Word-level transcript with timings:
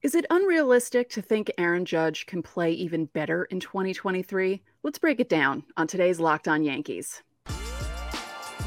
Is 0.00 0.14
it 0.14 0.26
unrealistic 0.30 1.10
to 1.10 1.22
think 1.22 1.50
Aaron 1.58 1.84
Judge 1.84 2.26
can 2.26 2.40
play 2.40 2.70
even 2.70 3.06
better 3.06 3.46
in 3.46 3.58
2023? 3.58 4.62
Let's 4.84 5.00
break 5.00 5.18
it 5.18 5.28
down 5.28 5.64
on 5.76 5.88
today's 5.88 6.20
Locked 6.20 6.46
On 6.46 6.62
Yankees. 6.62 7.20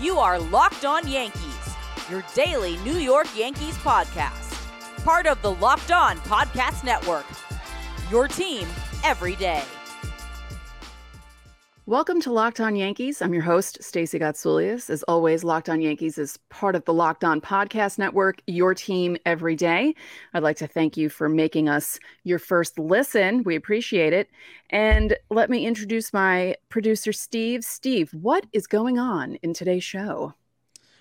You 0.01 0.19
are 0.19 0.39
Locked 0.39 0.83
On 0.83 1.07
Yankees, 1.07 1.75
your 2.09 2.21
daily 2.35 2.75
New 2.79 2.97
York 2.97 3.27
Yankees 3.33 3.77
podcast. 3.77 4.57
Part 5.05 5.25
of 5.25 5.41
the 5.41 5.53
Locked 5.53 5.91
On 5.91 6.17
Podcast 6.17 6.83
Network. 6.83 7.25
Your 8.09 8.27
team 8.27 8.67
every 9.05 9.37
day. 9.37 9.63
Welcome 11.91 12.21
to 12.21 12.31
Locked 12.31 12.61
On 12.61 12.73
Yankees. 12.73 13.21
I'm 13.21 13.33
your 13.33 13.43
host, 13.43 13.83
Stacey 13.83 14.17
Gotsulias. 14.17 14.89
As 14.89 15.03
always, 15.09 15.43
Locked 15.43 15.67
On 15.67 15.81
Yankees 15.81 16.17
is 16.17 16.37
part 16.47 16.73
of 16.73 16.85
the 16.85 16.93
Locked 16.93 17.25
On 17.25 17.41
Podcast 17.41 17.97
Network, 17.97 18.41
your 18.47 18.73
team 18.73 19.17
every 19.25 19.57
day. 19.57 19.93
I'd 20.33 20.41
like 20.41 20.55
to 20.59 20.67
thank 20.67 20.95
you 20.95 21.09
for 21.09 21.27
making 21.27 21.67
us 21.67 21.99
your 22.23 22.39
first 22.39 22.79
listen. 22.79 23.43
We 23.43 23.57
appreciate 23.57 24.13
it. 24.13 24.29
And 24.69 25.17
let 25.29 25.49
me 25.49 25.67
introduce 25.67 26.13
my 26.13 26.55
producer, 26.69 27.11
Steve. 27.11 27.65
Steve, 27.65 28.09
what 28.13 28.45
is 28.53 28.67
going 28.67 28.97
on 28.97 29.35
in 29.43 29.53
today's 29.53 29.83
show? 29.83 30.33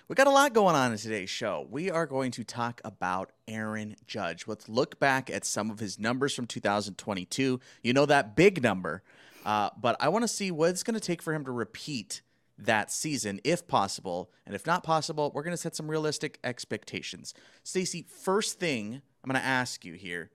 We 0.09 0.15
got 0.15 0.27
a 0.27 0.31
lot 0.31 0.53
going 0.53 0.75
on 0.75 0.91
in 0.91 0.97
today's 0.97 1.29
show. 1.29 1.65
We 1.69 1.89
are 1.89 2.05
going 2.05 2.31
to 2.31 2.43
talk 2.43 2.81
about 2.83 3.31
Aaron 3.47 3.95
Judge. 4.07 4.45
Let's 4.45 4.67
look 4.67 4.99
back 4.99 5.29
at 5.29 5.45
some 5.45 5.71
of 5.71 5.79
his 5.79 5.97
numbers 5.97 6.35
from 6.35 6.47
2022. 6.47 7.61
You 7.81 7.93
know 7.93 8.05
that 8.05 8.35
big 8.35 8.61
number 8.61 9.03
uh, 9.45 9.69
but 9.79 9.95
I 9.99 10.09
want 10.09 10.23
to 10.23 10.27
see 10.27 10.51
what 10.51 10.69
it's 10.69 10.83
going 10.83 10.95
to 10.95 10.99
take 10.99 11.21
for 11.21 11.33
him 11.33 11.45
to 11.45 11.51
repeat 11.51 12.21
that 12.57 12.91
season, 12.91 13.39
if 13.43 13.67
possible. 13.67 14.31
And 14.45 14.55
if 14.55 14.65
not 14.65 14.83
possible, 14.83 15.31
we're 15.33 15.43
going 15.43 15.53
to 15.53 15.57
set 15.57 15.75
some 15.75 15.89
realistic 15.89 16.39
expectations. 16.43 17.33
Stacey, 17.63 18.05
first 18.07 18.59
thing 18.59 19.01
I'm 19.23 19.31
going 19.31 19.41
to 19.41 19.47
ask 19.47 19.83
you 19.83 19.93
here, 19.93 20.31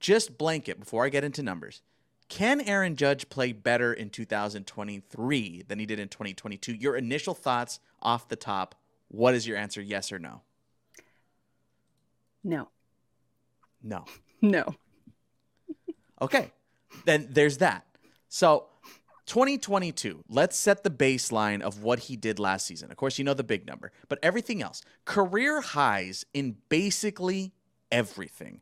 just 0.00 0.38
blanket 0.38 0.80
before 0.80 1.04
I 1.04 1.08
get 1.08 1.24
into 1.24 1.42
numbers. 1.42 1.82
Can 2.28 2.60
Aaron 2.60 2.94
Judge 2.94 3.28
play 3.30 3.52
better 3.52 3.92
in 3.92 4.10
2023 4.10 5.64
than 5.66 5.78
he 5.78 5.86
did 5.86 5.98
in 5.98 6.08
2022? 6.08 6.74
Your 6.74 6.96
initial 6.96 7.34
thoughts 7.34 7.80
off 8.02 8.28
the 8.28 8.36
top. 8.36 8.74
What 9.08 9.34
is 9.34 9.46
your 9.46 9.56
answer, 9.56 9.80
yes 9.80 10.12
or 10.12 10.18
no? 10.18 10.42
No. 12.44 12.68
No. 13.82 14.04
No. 14.40 14.76
okay. 16.22 16.52
Then 17.04 17.26
there's 17.32 17.58
that. 17.58 17.87
So 18.28 18.66
2022, 19.26 20.24
let's 20.28 20.56
set 20.56 20.84
the 20.84 20.90
baseline 20.90 21.60
of 21.60 21.82
what 21.82 21.98
he 22.00 22.16
did 22.16 22.38
last 22.38 22.66
season. 22.66 22.90
Of 22.90 22.96
course, 22.96 23.18
you 23.18 23.24
know 23.24 23.34
the 23.34 23.44
big 23.44 23.66
number, 23.66 23.92
but 24.08 24.18
everything 24.22 24.62
else, 24.62 24.82
career 25.04 25.60
highs 25.60 26.24
in 26.32 26.56
basically 26.68 27.52
everything. 27.92 28.60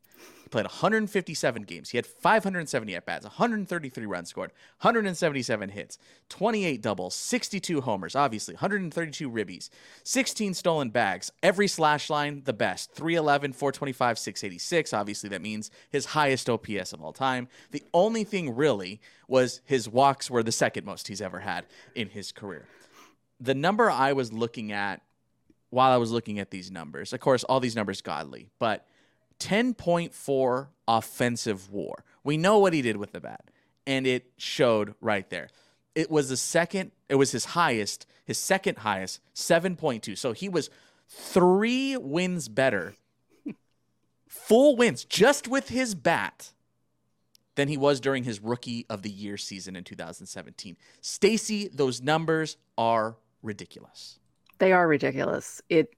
Played 0.56 0.68
157 0.68 1.64
games. 1.64 1.90
He 1.90 1.98
had 1.98 2.06
570 2.06 2.96
at 2.96 3.04
bats, 3.04 3.26
133 3.26 4.06
runs 4.06 4.30
scored, 4.30 4.52
177 4.80 5.68
hits, 5.68 5.98
28 6.30 6.80
doubles, 6.80 7.14
62 7.14 7.82
homers, 7.82 8.16
obviously, 8.16 8.54
132 8.54 9.30
ribbies, 9.30 9.68
16 10.02 10.54
stolen 10.54 10.88
bags. 10.88 11.30
Every 11.42 11.68
slash 11.68 12.08
line, 12.08 12.40
the 12.46 12.54
best 12.54 12.90
311, 12.92 13.52
425, 13.52 14.18
686. 14.18 14.94
Obviously, 14.94 15.28
that 15.28 15.42
means 15.42 15.70
his 15.90 16.06
highest 16.06 16.48
OPS 16.48 16.94
of 16.94 17.02
all 17.02 17.12
time. 17.12 17.48
The 17.70 17.84
only 17.92 18.24
thing 18.24 18.56
really 18.56 18.98
was 19.28 19.60
his 19.66 19.90
walks 19.90 20.30
were 20.30 20.42
the 20.42 20.52
second 20.52 20.86
most 20.86 21.08
he's 21.08 21.20
ever 21.20 21.40
had 21.40 21.66
in 21.94 22.08
his 22.08 22.32
career. 22.32 22.64
The 23.38 23.54
number 23.54 23.90
I 23.90 24.14
was 24.14 24.32
looking 24.32 24.72
at 24.72 25.02
while 25.68 25.92
I 25.92 25.98
was 25.98 26.12
looking 26.12 26.38
at 26.38 26.50
these 26.50 26.70
numbers, 26.70 27.12
of 27.12 27.20
course, 27.20 27.44
all 27.44 27.60
these 27.60 27.76
numbers 27.76 28.00
godly, 28.00 28.48
but 28.58 28.86
10.4 29.40 30.68
offensive 30.88 31.70
war. 31.70 32.04
We 32.24 32.36
know 32.36 32.58
what 32.58 32.72
he 32.72 32.82
did 32.82 32.96
with 32.96 33.12
the 33.12 33.20
bat, 33.20 33.50
and 33.86 34.06
it 34.06 34.30
showed 34.36 34.94
right 35.00 35.28
there. 35.30 35.48
It 35.94 36.10
was 36.10 36.28
the 36.28 36.36
second, 36.36 36.92
it 37.08 37.14
was 37.14 37.32
his 37.32 37.46
highest, 37.46 38.06
his 38.24 38.38
second 38.38 38.78
highest, 38.78 39.20
7.2. 39.34 40.16
So 40.18 40.32
he 40.32 40.48
was 40.48 40.70
three 41.08 41.96
wins 41.96 42.48
better, 42.48 42.94
full 44.28 44.76
wins 44.76 45.04
just 45.04 45.48
with 45.48 45.68
his 45.68 45.94
bat 45.94 46.52
than 47.56 47.68
he 47.68 47.76
was 47.76 48.00
during 48.00 48.24
his 48.24 48.40
rookie 48.40 48.86
of 48.88 49.02
the 49.02 49.10
year 49.10 49.36
season 49.36 49.76
in 49.76 49.84
2017. 49.84 50.76
Stacey, 51.00 51.68
those 51.68 52.02
numbers 52.02 52.56
are 52.76 53.16
ridiculous. 53.42 54.18
They 54.58 54.72
are 54.72 54.86
ridiculous. 54.86 55.60
It 55.68 55.95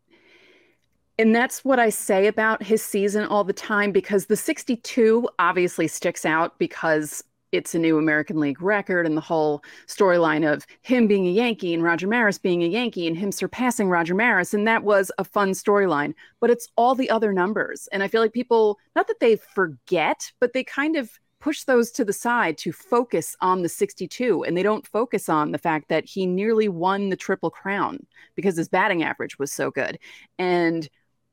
and 1.19 1.35
that's 1.35 1.65
what 1.65 1.81
I 1.81 1.91
say 1.91 2.29
about 2.29 2.63
his 2.63 2.83
season 2.83 3.25
all 3.25 3.43
the 3.43 3.53
time 3.53 3.91
because 3.91 4.27
the 4.27 4.37
62 4.37 5.29
obviously 5.39 5.89
sticks 5.89 6.25
out 6.25 6.59
because 6.59 7.25
it's 7.51 7.75
a 7.75 7.79
new 7.79 7.99
American 7.99 8.39
League 8.39 8.61
record 8.61 9.07
and 9.07 9.17
the 9.17 9.23
whole 9.23 9.63
storyline 9.87 10.51
of 10.51 10.67
him 10.83 11.07
being 11.07 11.27
a 11.27 11.31
Yankee 11.31 11.75
and 11.75 11.83
Roger 11.83 12.07
Maris 12.07 12.39
being 12.39 12.63
a 12.63 12.67
Yankee 12.67 13.07
and 13.07 13.17
him 13.17 13.33
surpassing 13.33 13.89
Roger 13.89 14.15
Maris. 14.15 14.53
And 14.53 14.69
that 14.69 14.85
was 14.85 15.11
a 15.19 15.25
fun 15.25 15.53
storyline. 15.53 16.15
But 16.41 16.51
it's 16.51 16.69
all 16.77 16.95
the 16.95 17.11
other 17.11 17.33
numbers. 17.33 17.89
And 17.91 18.03
I 18.03 18.09
feel 18.09 18.21
like 18.21 18.33
people, 18.33 18.79
not 18.95 19.09
that 19.09 19.21
they 19.21 19.37
forget, 19.37 20.31
but 20.41 20.53
they 20.53 20.63
kind 20.63 20.97
of 20.97 21.11
push 21.41 21.65
those 21.65 21.91
to 21.93 22.05
the 22.05 22.13
side 22.13 22.59
to 22.59 22.73
focus 22.73 23.37
on 23.41 23.63
the 23.63 23.69
62 23.69 24.45
and 24.45 24.57
they 24.57 24.63
don't 24.63 24.87
focus 24.87 25.29
on 25.29 25.53
the 25.53 25.59
fact 25.59 25.89
that 25.89 26.05
he 26.05 26.27
nearly 26.27 26.69
won 26.69 27.09
the 27.09 27.17
triple 27.17 27.51
crown 27.51 28.05
because 28.35 28.57
his 28.57 28.69
batting 28.69 29.05
average 29.05 29.39
was 29.39 29.53
so 29.53 29.71
good 29.71 30.01
and 30.41 30.89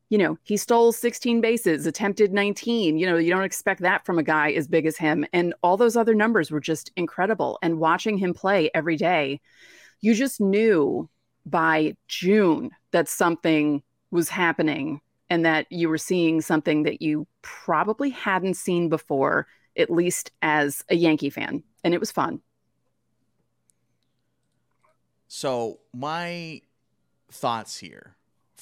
you 0.09 0.17
know, 0.17 0.37
he 0.43 0.55
stole 0.57 0.91
16 0.91 1.41
bases, 1.41 1.85
attempted 1.85 2.31
19. 2.31 2.97
You 2.97 3.05
know, 3.07 3.17
you 3.17 3.31
don't 3.31 3.43
expect 3.43 3.81
that 3.81 4.05
from 4.05 4.19
a 4.19 4.23
guy 4.23 4.51
as 4.51 4.67
big 4.67 4.85
as 4.85 4.97
him. 4.97 5.25
And 5.33 5.53
all 5.63 5.77
those 5.77 5.97
other 5.97 6.13
numbers 6.13 6.51
were 6.51 6.59
just 6.59 6.91
incredible. 6.95 7.57
And 7.61 7.79
watching 7.79 8.17
him 8.17 8.33
play 8.33 8.69
every 8.73 8.97
day, 8.97 9.41
you 10.01 10.13
just 10.13 10.39
knew 10.39 11.09
by 11.45 11.95
June 12.07 12.69
that 12.91 13.07
something 13.07 13.81
was 14.11 14.29
happening 14.29 15.01
and 15.29 15.43
that 15.45 15.65
you 15.71 15.89
were 15.89 15.97
seeing 15.97 16.39
something 16.39 16.83
that 16.83 17.01
you 17.01 17.27
probably 17.41 18.11
hadn't 18.11 18.55
seen 18.55 18.89
before, 18.89 19.47
at 19.75 19.89
least 19.89 20.31
as 20.43 20.83
a 20.89 20.95
Yankee 20.95 21.31
fan. 21.31 21.63
And 21.83 21.93
it 21.95 21.99
was 21.99 22.11
fun. 22.11 22.41
So, 25.27 25.79
my 25.93 26.61
thoughts 27.31 27.77
here 27.77 28.15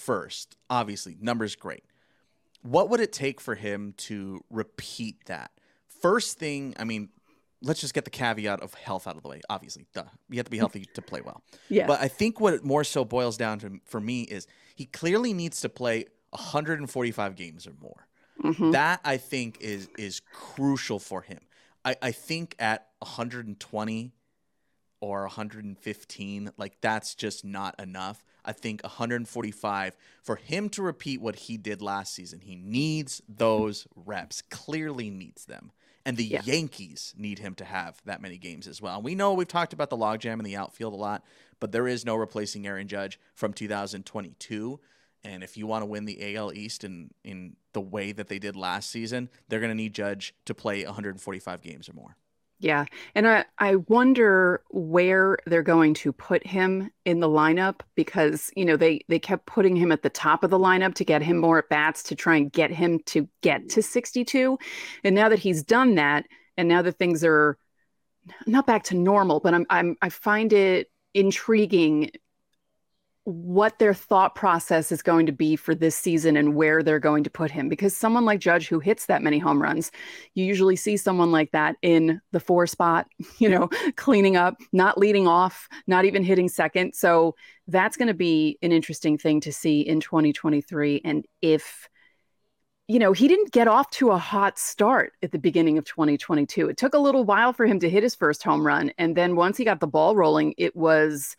first. 0.06 0.56
Obviously, 0.70 1.18
numbers 1.20 1.56
great. 1.56 1.84
What 2.62 2.90
would 2.90 3.00
it 3.00 3.12
take 3.12 3.42
for 3.42 3.56
him 3.56 3.94
to 3.98 4.44
repeat 4.50 5.26
that? 5.26 5.52
First 6.02 6.40
thing, 6.40 6.76
I 6.78 6.84
mean, 6.84 7.10
let's 7.62 7.82
just 7.82 7.94
get 7.94 8.04
the 8.04 8.12
caveat 8.12 8.62
of 8.62 8.74
health 8.74 9.08
out 9.08 9.16
of 9.16 9.24
the 9.24 9.30
way. 9.30 9.42
Obviously, 9.50 9.86
duh. 9.94 10.04
You 10.30 10.38
have 10.38 10.46
to 10.46 10.52
be 10.52 10.58
healthy 10.58 10.86
to 10.94 11.02
play 11.02 11.22
well. 11.22 11.42
Yeah. 11.70 11.88
But 11.88 12.02
I 12.02 12.08
think 12.08 12.40
what 12.40 12.54
it 12.54 12.64
more 12.64 12.84
so 12.84 13.06
boils 13.06 13.38
down 13.38 13.60
to 13.60 13.80
for 13.86 14.00
me 14.00 14.24
is 14.24 14.48
he 14.76 14.86
clearly 14.86 15.34
needs 15.34 15.62
to 15.62 15.70
play 15.70 16.06
145 16.32 17.36
games 17.36 17.68
or 17.68 17.74
more. 17.82 18.08
Mm-hmm. 18.44 18.72
That 18.72 19.00
I 19.04 19.18
think 19.18 19.58
is 19.62 19.88
is 19.98 20.20
crucial 20.20 21.00
for 21.00 21.22
him. 21.22 21.40
I, 21.86 21.96
I 22.02 22.12
think 22.12 22.56
at 22.60 22.88
120 23.00 24.14
or 25.00 25.22
115, 25.22 26.52
like 26.58 26.78
that's 26.82 27.16
just 27.16 27.46
not 27.46 27.80
enough. 27.80 28.24
I 28.46 28.52
think 28.52 28.82
145 28.84 29.98
for 30.22 30.36
him 30.36 30.70
to 30.70 30.82
repeat 30.82 31.22
what 31.22 31.36
he 31.36 31.58
did 31.58 31.82
last 31.82 32.14
season. 32.14 32.42
He 32.42 32.56
needs 32.56 33.22
those 33.28 33.88
reps, 33.96 34.42
clearly 34.42 35.10
needs 35.10 35.46
them. 35.46 35.72
And 36.06 36.18
the 36.18 36.26
yeah. 36.26 36.42
Yankees 36.44 37.14
need 37.18 37.40
him 37.40 37.56
to 37.56 37.66
have 37.66 38.02
that 38.06 38.22
many 38.22 38.38
games 38.38 38.68
as 38.68 38.82
well. 38.82 38.96
And 38.96 39.06
we 39.06 39.16
know 39.16 39.34
we've 39.34 39.48
talked 39.48 39.72
about 39.72 39.90
the 39.90 39.98
logjam 39.98 40.34
in 40.34 40.44
the 40.44 40.58
outfield 40.58 40.94
a 40.94 40.98
lot, 40.98 41.24
but 41.60 41.72
there 41.72 41.88
is 41.88 42.06
no 42.06 42.16
replacing 42.16 42.68
Aaron 42.68 42.88
Judge 42.90 43.20
from 43.36 43.54
2022. 43.54 44.80
And 45.24 45.44
if 45.44 45.56
you 45.56 45.66
want 45.66 45.84
to 45.84 45.86
win 45.86 46.04
the 46.04 46.36
AL 46.36 46.52
East 46.54 46.84
in, 46.84 47.12
in 47.24 47.56
the 47.72 47.80
way 47.80 48.12
that 48.12 48.28
they 48.28 48.40
did 48.40 48.58
last 48.58 48.90
season, 48.90 49.30
they're 49.48 49.62
going 49.62 49.72
to 49.72 49.76
need 49.76 49.94
Judge 49.94 50.36
to 50.46 50.54
play 50.54 50.84
145 50.84 51.62
games 51.62 51.88
or 51.88 51.94
more. 51.94 52.18
Yeah. 52.64 52.86
And 53.14 53.28
I, 53.28 53.44
I 53.60 53.76
wonder 53.76 54.64
where 54.70 55.38
they're 55.46 55.64
going 55.64 55.94
to 55.96 56.14
put 56.14 56.48
him 56.48 56.90
in 57.04 57.20
the 57.20 57.28
lineup 57.28 57.82
because, 57.96 58.52
you 58.56 58.64
know, 58.64 58.78
they, 58.78 59.02
they 59.10 59.20
kept 59.20 59.48
putting 59.48 59.76
him 59.76 59.92
at 59.92 60.02
the 60.02 60.10
top 60.10 60.46
of 60.46 60.50
the 60.50 60.58
lineup 60.58 60.94
to 60.96 61.04
get 61.04 61.22
him 61.22 61.38
more 61.38 61.58
at 61.60 61.68
bats 61.68 62.04
to 62.04 62.16
try 62.16 62.38
and 62.38 62.54
get 62.54 62.72
him 62.72 63.00
to 63.08 63.28
get 63.42 63.68
to 63.72 63.84
62. 63.84 64.58
And 65.04 65.14
now 65.14 65.28
that 65.28 65.40
he's 65.40 65.62
done 65.62 65.96
that, 65.96 66.26
and 66.56 66.70
now 66.70 66.82
that 66.82 66.98
things 66.98 67.22
are 67.26 67.58
not 68.48 68.66
back 68.66 68.84
to 68.86 68.96
normal, 68.96 69.42
but 69.42 69.54
I'm, 69.54 69.66
I'm 69.70 69.98
I 70.02 70.08
find 70.08 70.54
it 70.54 70.90
intriguing 71.14 72.12
what 73.26 73.80
their 73.80 73.94
thought 73.94 74.36
process 74.36 74.92
is 74.92 75.02
going 75.02 75.26
to 75.26 75.32
be 75.32 75.56
for 75.56 75.74
this 75.74 75.96
season 75.96 76.36
and 76.36 76.56
where 76.56 76.84
they're 76.84 77.00
going 77.00 77.24
to 77.24 77.30
put 77.30 77.52
him. 77.52 77.70
Because 77.70 77.96
someone 77.96 78.26
like 78.26 78.40
Judge, 78.40 78.68
who 78.68 78.80
hits 78.80 79.06
that 79.06 79.22
many 79.22 79.40
home 79.40 79.62
runs, 79.62 79.92
you 80.34 80.44
usually 80.44 80.76
see 80.76 80.98
someone 80.98 81.32
like 81.32 81.52
that 81.52 81.78
in 81.82 82.20
the 82.32 82.42
four 82.42 82.68
spot, 82.68 83.08
you 83.38 83.48
know, 83.48 83.70
cleaning 83.96 84.36
up, 84.36 84.58
not 84.74 84.98
leading 84.98 85.28
off, 85.28 85.70
not 85.88 86.06
even 86.06 86.24
hitting 86.24 86.50
second. 86.50 86.96
So 86.96 87.36
that's 87.68 87.96
going 87.96 88.10
to 88.10 88.14
be 88.14 88.58
an 88.62 88.74
interesting 88.74 89.18
thing 89.18 89.40
to 89.42 89.54
see 89.54 89.82
in 89.82 90.02
2023. 90.02 91.02
And 91.06 91.26
if 91.42 91.88
you 92.90 93.00
know, 93.00 93.14
he 93.14 93.30
didn't 93.30 93.54
get 93.54 93.70
off 93.70 93.90
to 93.92 94.12
a 94.12 94.18
hot 94.18 94.60
start 94.60 95.14
at 95.24 95.32
the 95.32 95.40
beginning 95.40 95.78
of 95.78 95.86
2022. 95.86 96.68
It 96.68 96.76
took 96.76 96.94
a 96.94 97.00
little 97.00 97.24
while 97.24 97.54
for 97.54 97.66
him 97.66 97.80
to 97.80 97.90
hit 97.90 98.04
his 98.04 98.14
first 98.14 98.44
home 98.44 98.68
run. 98.68 98.92
And 98.98 99.16
then 99.16 99.38
once 99.38 99.56
he 99.56 99.64
got 99.64 99.80
the 99.80 99.88
ball 99.88 100.18
rolling, 100.18 100.54
it 100.58 100.76
was 100.76 101.38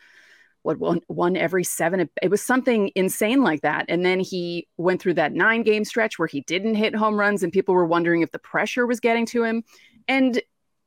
what 0.64 0.78
one, 0.78 1.00
one 1.06 1.36
every 1.36 1.62
seven. 1.62 2.08
It, 2.22 2.30
was 2.30 2.42
something 2.42 2.90
insane 2.94 3.42
like 3.42 3.60
that. 3.60 3.84
And 3.88 4.04
then 4.04 4.18
he 4.18 4.66
went 4.78 5.00
through 5.00 5.14
that 5.14 5.34
nine 5.34 5.62
game 5.62 5.84
stretch 5.84 6.18
where 6.18 6.26
he 6.26 6.40
didn't 6.40 6.74
hit 6.74 6.96
home 6.96 7.20
runs 7.20 7.42
and 7.42 7.52
people 7.52 7.74
were 7.74 7.84
wondering 7.84 8.22
if 8.22 8.32
the 8.32 8.38
pressure 8.38 8.86
was 8.86 8.98
getting 8.98 9.26
to 9.26 9.44
him. 9.44 9.62
And 10.08 10.42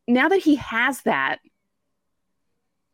now 0.07 0.27
that 0.29 0.41
he 0.41 0.55
has 0.55 1.03
that, 1.03 1.37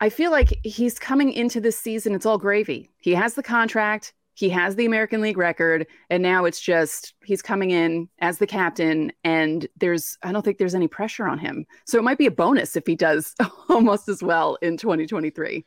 I 0.02 0.10
feel 0.10 0.30
like 0.30 0.54
he's 0.64 1.00
coming 1.00 1.32
into 1.32 1.62
this 1.62 1.80
season, 1.80 2.14
it's 2.14 2.26
all 2.26 2.38
gravy. 2.38 2.92
He 2.98 3.14
has 3.14 3.36
the 3.36 3.44
contract, 3.44 4.14
he 4.34 4.50
has 4.50 4.76
the 4.76 4.86
American 4.86 5.22
League 5.22 5.38
record, 5.38 5.88
and 6.10 6.22
now 6.22 6.44
it's 6.44 6.60
just 6.60 7.14
he's 7.24 7.42
coming 7.42 7.72
in 7.72 8.10
as 8.20 8.40
the 8.40 8.48
captain, 8.48 9.14
and 9.24 9.66
there's 9.78 10.18
I 10.22 10.34
don't 10.34 10.44
think 10.44 10.58
there's 10.58 10.76
any 10.76 10.90
pressure 10.90 11.28
on 11.28 11.40
him. 11.40 11.66
So 11.86 11.98
it 11.98 12.04
might 12.04 12.18
be 12.18 12.26
a 12.26 12.32
bonus 12.32 12.76
if 12.76 12.86
he 12.86 12.98
does 12.98 13.36
almost 13.70 14.10
as 14.10 14.22
well 14.22 14.58
in 14.62 14.76
2023. 14.76 15.66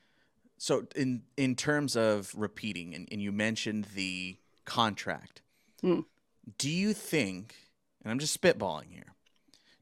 So 0.58 0.86
in 0.94 1.22
in 1.36 1.54
terms 1.54 1.96
of 1.96 2.32
repeating, 2.36 2.94
and, 2.94 3.08
and 3.10 3.20
you 3.20 3.32
mentioned 3.32 3.88
the 3.94 4.36
contract, 4.64 5.42
mm. 5.82 6.04
do 6.58 6.70
you 6.70 6.92
think, 6.92 7.54
and 8.02 8.10
I'm 8.10 8.18
just 8.18 8.40
spitballing 8.40 8.90
here, 8.90 9.14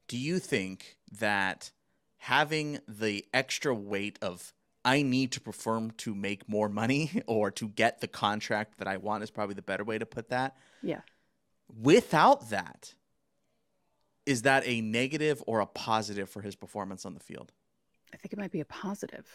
do 0.07 0.17
you 0.17 0.39
think 0.39 0.97
that 1.19 1.71
having 2.17 2.79
the 2.87 3.25
extra 3.33 3.73
weight 3.73 4.17
of 4.21 4.53
I 4.83 5.01
need 5.01 5.31
to 5.31 5.41
perform 5.41 5.91
to 5.97 6.13
make 6.13 6.47
more 6.47 6.69
money 6.69 7.23
or 7.27 7.51
to 7.51 7.67
get 7.67 8.01
the 8.01 8.07
contract 8.07 8.77
that 8.77 8.87
I 8.87 8.97
want 8.97 9.23
is 9.23 9.31
probably 9.31 9.55
the 9.55 9.63
better 9.63 9.83
way 9.83 9.97
to 9.97 10.05
put 10.05 10.29
that. 10.29 10.55
Yeah. 10.83 11.01
Without 11.81 12.51
that, 12.51 12.93
is 14.27 14.43
that 14.43 14.63
a 14.65 14.81
negative 14.81 15.43
or 15.47 15.59
a 15.59 15.65
positive 15.65 16.29
for 16.29 16.41
his 16.41 16.55
performance 16.55 17.05
on 17.05 17.15
the 17.15 17.19
field? 17.19 17.51
I 18.13 18.17
think 18.17 18.33
it 18.33 18.39
might 18.39 18.51
be 18.51 18.61
a 18.61 18.65
positive. 18.65 19.27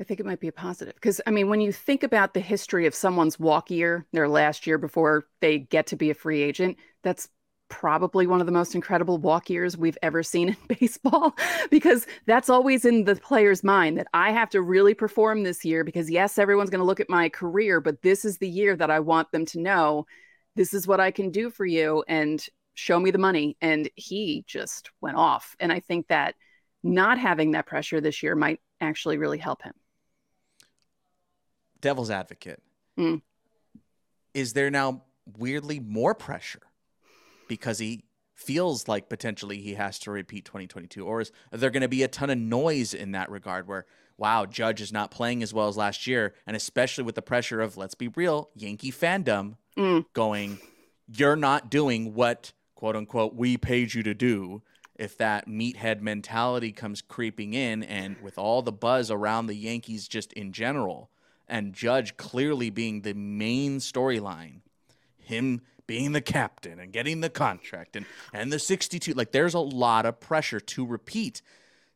I 0.00 0.04
think 0.04 0.20
it 0.20 0.26
might 0.26 0.40
be 0.40 0.48
a 0.48 0.52
positive 0.52 0.94
because 0.94 1.20
I 1.26 1.30
mean, 1.30 1.48
when 1.48 1.60
you 1.60 1.72
think 1.72 2.02
about 2.02 2.34
the 2.34 2.40
history 2.40 2.86
of 2.86 2.94
someone's 2.94 3.38
walk 3.38 3.70
year, 3.70 4.06
their 4.12 4.28
last 4.28 4.66
year 4.66 4.78
before 4.78 5.26
they 5.40 5.58
get 5.58 5.88
to 5.88 5.96
be 5.96 6.10
a 6.10 6.14
free 6.14 6.42
agent, 6.42 6.76
that's 7.02 7.28
probably 7.68 8.26
one 8.26 8.40
of 8.40 8.46
the 8.46 8.52
most 8.52 8.74
incredible 8.74 9.18
walk 9.18 9.50
years 9.50 9.76
we've 9.76 9.98
ever 10.02 10.22
seen 10.22 10.48
in 10.50 10.56
baseball 10.80 11.36
because 11.70 12.06
that's 12.26 12.48
always 12.48 12.84
in 12.84 13.04
the 13.04 13.16
player's 13.16 13.62
mind 13.62 13.98
that 13.98 14.06
I 14.14 14.30
have 14.30 14.50
to 14.50 14.62
really 14.62 14.94
perform 14.94 15.42
this 15.42 15.64
year 15.64 15.84
because 15.84 16.10
yes, 16.10 16.38
everyone's 16.38 16.70
going 16.70 16.80
to 16.80 16.86
look 16.86 17.00
at 17.00 17.10
my 17.10 17.28
career, 17.28 17.80
but 17.80 18.02
this 18.02 18.24
is 18.24 18.38
the 18.38 18.48
year 18.48 18.76
that 18.76 18.90
I 18.90 19.00
want 19.00 19.30
them 19.32 19.44
to 19.46 19.60
know 19.60 20.06
this 20.56 20.74
is 20.74 20.86
what 20.86 21.00
I 21.00 21.10
can 21.10 21.30
do 21.30 21.50
for 21.50 21.66
you 21.66 22.04
and 22.08 22.44
show 22.74 22.98
me 22.98 23.10
the 23.10 23.18
money. 23.18 23.56
And 23.60 23.88
he 23.94 24.44
just 24.46 24.90
went 25.00 25.16
off. 25.16 25.54
And 25.60 25.72
I 25.72 25.80
think 25.80 26.08
that 26.08 26.34
not 26.82 27.18
having 27.18 27.52
that 27.52 27.66
pressure 27.66 28.00
this 28.00 28.22
year 28.22 28.34
might 28.34 28.60
actually 28.80 29.18
really 29.18 29.38
help 29.38 29.62
him. 29.62 29.74
Devil's 31.80 32.10
advocate. 32.10 32.62
Mm. 32.98 33.22
Is 34.34 34.52
there 34.52 34.70
now 34.70 35.02
weirdly 35.36 35.80
more 35.80 36.14
pressure 36.14 36.62
because 37.48 37.78
he 37.78 38.04
feels 38.34 38.86
like 38.86 39.08
potentially 39.08 39.58
he 39.58 39.74
has 39.74 39.98
to 39.98 40.12
repeat 40.12 40.44
2022 40.44 41.04
or 41.04 41.20
is 41.20 41.32
there 41.50 41.70
going 41.70 41.82
to 41.82 41.88
be 41.88 42.04
a 42.04 42.08
ton 42.08 42.30
of 42.30 42.38
noise 42.38 42.94
in 42.94 43.10
that 43.10 43.28
regard 43.28 43.66
where 43.66 43.84
wow 44.16 44.46
judge 44.46 44.80
is 44.80 44.92
not 44.92 45.10
playing 45.10 45.42
as 45.42 45.52
well 45.52 45.66
as 45.66 45.76
last 45.76 46.06
year 46.06 46.32
and 46.46 46.56
especially 46.56 47.02
with 47.02 47.16
the 47.16 47.22
pressure 47.22 47.60
of 47.60 47.76
let's 47.76 47.96
be 47.96 48.06
real 48.06 48.48
yankee 48.54 48.92
fandom 48.92 49.56
mm. 49.76 50.04
going 50.12 50.56
you're 51.12 51.34
not 51.34 51.68
doing 51.68 52.14
what 52.14 52.52
quote 52.76 52.94
unquote 52.94 53.34
we 53.34 53.56
paid 53.56 53.92
you 53.92 54.04
to 54.04 54.14
do 54.14 54.62
if 54.94 55.18
that 55.18 55.48
meathead 55.48 56.00
mentality 56.00 56.70
comes 56.70 57.02
creeping 57.02 57.54
in 57.54 57.82
and 57.82 58.16
with 58.22 58.38
all 58.38 58.62
the 58.62 58.70
buzz 58.70 59.10
around 59.10 59.48
the 59.48 59.56
yankees 59.56 60.06
just 60.06 60.32
in 60.34 60.52
general 60.52 61.10
and 61.48 61.72
judge 61.72 62.16
clearly 62.16 62.70
being 62.70 63.02
the 63.02 63.14
main 63.14 63.78
storyline 63.78 64.60
him 65.28 65.60
being 65.86 66.12
the 66.12 66.20
captain 66.20 66.80
and 66.80 66.92
getting 66.92 67.20
the 67.20 67.30
contract 67.30 67.96
and 67.96 68.06
and 68.32 68.52
the 68.52 68.58
62 68.58 69.12
like 69.14 69.32
there's 69.32 69.54
a 69.54 69.60
lot 69.60 70.06
of 70.06 70.20
pressure 70.20 70.60
to 70.60 70.86
repeat. 70.86 71.42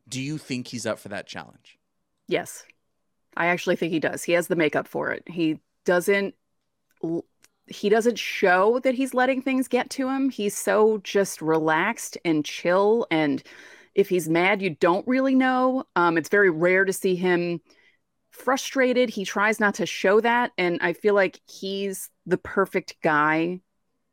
Do 0.08 0.20
you 0.20 0.38
think 0.38 0.69
he's 0.69 0.87
up 0.87 0.99
for 0.99 1.08
that 1.08 1.26
challenge? 1.26 1.78
Yes. 2.28 2.64
I 3.37 3.46
actually 3.46 3.76
think 3.76 3.93
he 3.93 4.00
does. 4.00 4.25
He 4.25 4.32
has 4.32 4.49
the 4.49 4.56
makeup 4.56 4.87
for 4.87 5.10
it. 5.10 5.22
He 5.26 5.60
doesn't 5.84 6.34
he 7.66 7.88
doesn't 7.88 8.19
show 8.19 8.81
that 8.81 8.94
he's 8.94 9.14
letting 9.14 9.40
things 9.40 9.69
get 9.69 9.88
to 9.90 10.08
him. 10.08 10.31
He's 10.31 10.56
so 10.56 10.99
just 10.99 11.40
relaxed 11.40 12.19
and 12.25 12.44
chill 12.44 13.06
and 13.10 13.43
if 13.94 14.08
he's 14.08 14.28
mad 14.28 14.62
you 14.62 14.70
don't 14.70 15.06
really 15.06 15.34
know. 15.34 15.84
Um, 15.96 16.16
it's 16.16 16.28
very 16.28 16.50
rare 16.50 16.84
to 16.84 16.93
see 16.93 17.14
him 17.14 17.60
frustrated 18.32 19.08
he 19.08 19.25
tries 19.25 19.61
not 19.61 19.75
to 19.75 19.87
show 19.87 20.20
that 20.20 20.50
and 20.58 20.79
i 20.82 20.93
feel 20.93 21.14
like 21.14 21.40
he's 21.46 22.11
the 22.26 22.38
perfect 22.38 22.96
guy 23.02 23.61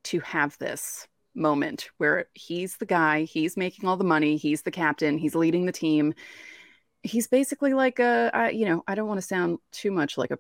to 0.04 0.20
have 0.20 0.58
this 0.60 1.08
moment 1.36 1.90
where 1.98 2.26
he's 2.34 2.78
the 2.78 2.86
guy, 2.86 3.24
he's 3.24 3.58
making 3.58 3.88
all 3.88 3.98
the 3.98 4.04
money, 4.04 4.38
he's 4.38 4.62
the 4.64 4.72
captain, 4.72 5.18
he's 5.18 5.36
leading 5.36 5.66
the 5.66 5.72
team. 5.72 6.14
He's 7.02 7.28
basically 7.28 7.74
like 7.74 8.00
a, 8.00 8.30
I, 8.34 8.50
you 8.50 8.66
know, 8.66 8.84
I 8.88 8.96
don't 8.96 9.08
want 9.08 9.20
to 9.20 9.26
sound 9.26 9.60
too 9.72 9.92
much 9.92 10.18
like 10.18 10.32
a 10.32 10.40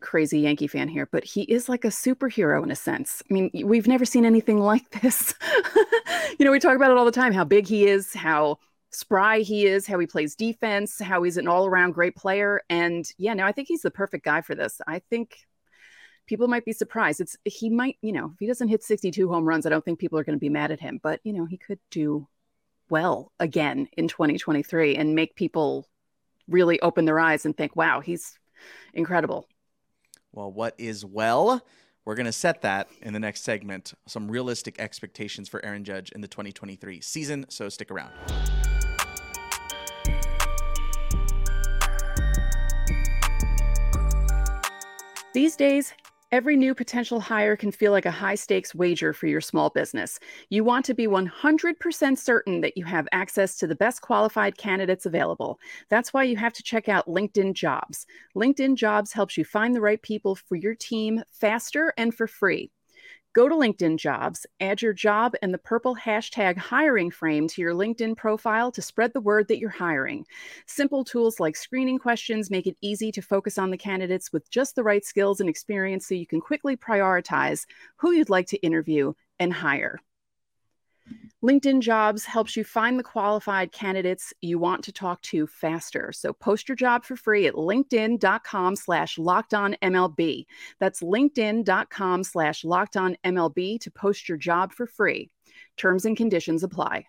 crazy 0.00 0.40
Yankee 0.40 0.66
fan 0.66 0.88
here, 0.88 1.08
but 1.10 1.24
he 1.24 1.42
is 1.42 1.68
like 1.68 1.84
a 1.84 1.88
superhero 1.88 2.62
in 2.62 2.70
a 2.70 2.76
sense. 2.76 3.22
I 3.30 3.34
mean, 3.34 3.50
we've 3.64 3.86
never 3.86 4.04
seen 4.04 4.24
anything 4.24 4.58
like 4.58 4.90
this. 5.02 5.34
you 6.38 6.44
know, 6.44 6.50
we 6.50 6.58
talk 6.58 6.76
about 6.76 6.90
it 6.90 6.96
all 6.96 7.04
the 7.04 7.12
time 7.12 7.32
how 7.32 7.44
big 7.44 7.66
he 7.66 7.86
is, 7.86 8.12
how 8.12 8.58
spry 8.94 9.40
he 9.40 9.66
is, 9.66 9.86
how 9.86 9.98
he 9.98 10.06
plays 10.06 10.34
defense, 10.34 11.00
how 11.00 11.22
he's 11.22 11.36
an 11.36 11.48
all 11.48 11.66
around 11.66 11.92
great 11.92 12.16
player. 12.16 12.62
And 12.70 13.04
yeah, 13.18 13.34
no, 13.34 13.44
I 13.44 13.52
think 13.52 13.68
he's 13.68 13.82
the 13.82 13.90
perfect 13.90 14.24
guy 14.24 14.40
for 14.40 14.54
this. 14.54 14.80
I 14.86 15.00
think 15.10 15.38
people 16.26 16.48
might 16.48 16.64
be 16.64 16.72
surprised. 16.72 17.20
It's 17.20 17.36
he 17.44 17.70
might, 17.70 17.96
you 18.00 18.12
know, 18.12 18.30
if 18.32 18.38
he 18.38 18.46
doesn't 18.46 18.68
hit 18.68 18.82
62 18.82 19.28
home 19.28 19.44
runs, 19.44 19.66
I 19.66 19.70
don't 19.70 19.84
think 19.84 19.98
people 19.98 20.18
are 20.18 20.24
going 20.24 20.36
to 20.36 20.40
be 20.40 20.48
mad 20.48 20.70
at 20.70 20.80
him. 20.80 21.00
But 21.02 21.20
you 21.24 21.32
know, 21.32 21.44
he 21.44 21.56
could 21.56 21.80
do 21.90 22.26
well 22.90 23.32
again 23.40 23.88
in 23.96 24.08
2023 24.08 24.96
and 24.96 25.14
make 25.14 25.34
people 25.34 25.88
really 26.48 26.80
open 26.80 27.04
their 27.04 27.18
eyes 27.18 27.44
and 27.44 27.56
think, 27.56 27.76
"Wow, 27.76 28.00
he's 28.00 28.38
incredible." 28.92 29.48
Well, 30.32 30.52
what 30.52 30.74
is 30.78 31.04
well? 31.04 31.64
We're 32.04 32.16
going 32.16 32.26
to 32.26 32.32
set 32.32 32.60
that 32.62 32.88
in 33.00 33.14
the 33.14 33.20
next 33.20 33.44
segment. 33.44 33.94
Some 34.06 34.30
realistic 34.30 34.78
expectations 34.78 35.48
for 35.48 35.64
Aaron 35.64 35.84
Judge 35.84 36.12
in 36.12 36.20
the 36.20 36.28
2023 36.28 37.00
season. 37.00 37.46
So 37.48 37.68
stick 37.70 37.90
around. 37.90 38.12
These 45.34 45.56
days, 45.56 45.92
Every 46.32 46.56
new 46.56 46.74
potential 46.74 47.20
hire 47.20 47.54
can 47.54 47.70
feel 47.70 47.92
like 47.92 48.06
a 48.06 48.10
high 48.10 48.34
stakes 48.34 48.74
wager 48.74 49.12
for 49.12 49.28
your 49.28 49.40
small 49.40 49.70
business. 49.70 50.18
You 50.48 50.64
want 50.64 50.84
to 50.86 50.94
be 50.94 51.06
100% 51.06 52.18
certain 52.18 52.60
that 52.60 52.76
you 52.76 52.84
have 52.86 53.06
access 53.12 53.56
to 53.58 53.68
the 53.68 53.76
best 53.76 54.00
qualified 54.00 54.58
candidates 54.58 55.06
available. 55.06 55.60
That's 55.90 56.12
why 56.12 56.24
you 56.24 56.36
have 56.38 56.52
to 56.54 56.62
check 56.64 56.88
out 56.88 57.06
LinkedIn 57.06 57.52
Jobs. 57.54 58.04
LinkedIn 58.34 58.74
Jobs 58.74 59.12
helps 59.12 59.38
you 59.38 59.44
find 59.44 59.76
the 59.76 59.80
right 59.80 60.02
people 60.02 60.34
for 60.34 60.56
your 60.56 60.74
team 60.74 61.22
faster 61.30 61.94
and 61.96 62.12
for 62.12 62.26
free. 62.26 62.72
Go 63.34 63.48
to 63.48 63.54
LinkedIn 63.56 63.98
Jobs, 63.98 64.46
add 64.60 64.80
your 64.80 64.92
job 64.92 65.34
and 65.42 65.52
the 65.52 65.58
purple 65.58 65.96
hashtag 65.96 66.56
hiring 66.56 67.10
frame 67.10 67.48
to 67.48 67.60
your 67.60 67.74
LinkedIn 67.74 68.16
profile 68.16 68.70
to 68.70 68.80
spread 68.80 69.12
the 69.12 69.20
word 69.20 69.48
that 69.48 69.58
you're 69.58 69.70
hiring. 69.70 70.24
Simple 70.68 71.02
tools 71.02 71.40
like 71.40 71.56
screening 71.56 71.98
questions 71.98 72.48
make 72.48 72.68
it 72.68 72.76
easy 72.80 73.10
to 73.10 73.20
focus 73.20 73.58
on 73.58 73.72
the 73.72 73.76
candidates 73.76 74.32
with 74.32 74.48
just 74.50 74.76
the 74.76 74.84
right 74.84 75.04
skills 75.04 75.40
and 75.40 75.50
experience 75.50 76.06
so 76.06 76.14
you 76.14 76.28
can 76.28 76.40
quickly 76.40 76.76
prioritize 76.76 77.66
who 77.96 78.12
you'd 78.12 78.30
like 78.30 78.46
to 78.46 78.56
interview 78.58 79.12
and 79.40 79.52
hire. 79.52 79.98
LinkedIn 81.44 81.80
Jobs 81.80 82.24
helps 82.24 82.56
you 82.56 82.64
find 82.64 82.98
the 82.98 83.02
qualified 83.02 83.70
candidates 83.70 84.32
you 84.40 84.58
want 84.58 84.82
to 84.84 84.92
talk 84.92 85.20
to 85.20 85.46
faster. 85.46 86.10
So 86.10 86.32
post 86.32 86.70
your 86.70 86.76
job 86.76 87.04
for 87.04 87.16
free 87.16 87.46
at 87.46 87.52
linkedin.com 87.52 88.76
slash 88.76 89.18
MLB. 89.18 90.46
That's 90.80 91.02
linkedin.com 91.02 92.24
slash 92.24 92.64
MLB 92.64 93.78
to 93.80 93.90
post 93.90 94.26
your 94.26 94.38
job 94.38 94.72
for 94.72 94.86
free. 94.86 95.30
Terms 95.76 96.06
and 96.06 96.16
conditions 96.16 96.62
apply. 96.62 97.04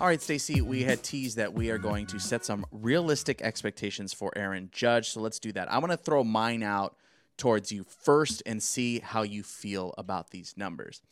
All 0.00 0.08
right, 0.08 0.20
Stacey, 0.20 0.60
we 0.60 0.82
had 0.82 1.04
teased 1.04 1.36
that 1.36 1.54
we 1.54 1.70
are 1.70 1.78
going 1.78 2.06
to 2.06 2.18
set 2.18 2.44
some 2.44 2.66
realistic 2.72 3.40
expectations 3.42 4.12
for 4.12 4.32
Aaron 4.34 4.70
Judge. 4.72 5.10
So 5.10 5.20
let's 5.20 5.38
do 5.38 5.52
that. 5.52 5.72
I'm 5.72 5.78
going 5.78 5.90
to 5.90 5.96
throw 5.96 6.24
mine 6.24 6.64
out 6.64 6.96
towards 7.36 7.72
you 7.72 7.84
first 7.84 8.42
and 8.46 8.62
see 8.62 9.00
how 9.00 9.22
you 9.22 9.42
feel 9.42 9.94
about 9.98 10.30
these 10.30 10.54
numbers. 10.56 11.02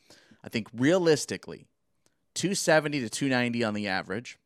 I 0.45 0.49
think 0.49 0.69
realistically, 0.73 1.67
270 2.35 3.01
to 3.01 3.09
290 3.09 3.65
on 3.65 3.75
the 3.75 3.89
average. 3.89 4.39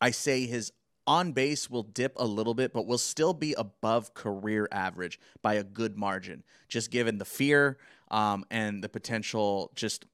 I 0.00 0.10
say 0.10 0.46
his 0.46 0.72
on 1.06 1.32
base 1.32 1.70
will 1.70 1.82
dip 1.82 2.12
a 2.16 2.24
little 2.24 2.54
bit, 2.54 2.72
but 2.72 2.86
will 2.86 2.98
still 2.98 3.34
be 3.34 3.54
above 3.54 4.14
career 4.14 4.68
average 4.70 5.18
by 5.42 5.54
a 5.54 5.64
good 5.64 5.98
margin, 5.98 6.44
just 6.68 6.90
given 6.90 7.18
the 7.18 7.24
fear 7.24 7.78
um, 8.10 8.44
and 8.50 8.82
the 8.82 8.88
potential 8.88 9.70
just 9.74 10.06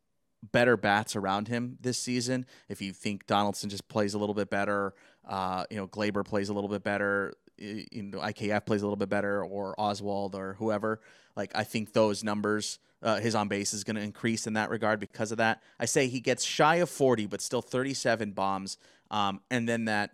better 0.52 0.76
bats 0.76 1.16
around 1.16 1.48
him 1.48 1.76
this 1.80 1.98
season. 1.98 2.46
If 2.68 2.80
you 2.80 2.92
think 2.92 3.26
Donaldson 3.26 3.68
just 3.68 3.88
plays 3.88 4.14
a 4.14 4.18
little 4.18 4.34
bit 4.34 4.50
better, 4.50 4.94
uh, 5.26 5.64
you 5.70 5.76
know, 5.76 5.88
Gleyber 5.88 6.24
plays 6.24 6.48
a 6.48 6.52
little 6.54 6.70
bit 6.70 6.82
better, 6.82 7.34
you 7.58 8.02
know, 8.02 8.18
IKF 8.18 8.66
plays 8.66 8.82
a 8.82 8.84
little 8.84 8.96
bit 8.96 9.08
better, 9.08 9.42
or 9.42 9.74
Oswald 9.78 10.34
or 10.34 10.54
whoever, 10.54 11.00
like 11.36 11.52
I 11.54 11.64
think 11.64 11.92
those 11.92 12.24
numbers, 12.24 12.78
uh, 13.02 13.20
his 13.20 13.34
on 13.34 13.48
base 13.48 13.74
is 13.74 13.84
going 13.84 13.96
to 13.96 14.02
increase 14.02 14.46
in 14.46 14.54
that 14.54 14.70
regard 14.70 15.00
because 15.00 15.32
of 15.32 15.38
that. 15.38 15.62
I 15.78 15.84
say 15.84 16.08
he 16.08 16.20
gets 16.20 16.44
shy 16.44 16.76
of 16.76 16.90
40, 16.90 17.26
but 17.26 17.40
still 17.40 17.62
37 17.62 18.32
bombs. 18.32 18.78
Um, 19.10 19.40
and 19.50 19.68
then 19.68 19.84
that 19.84 20.12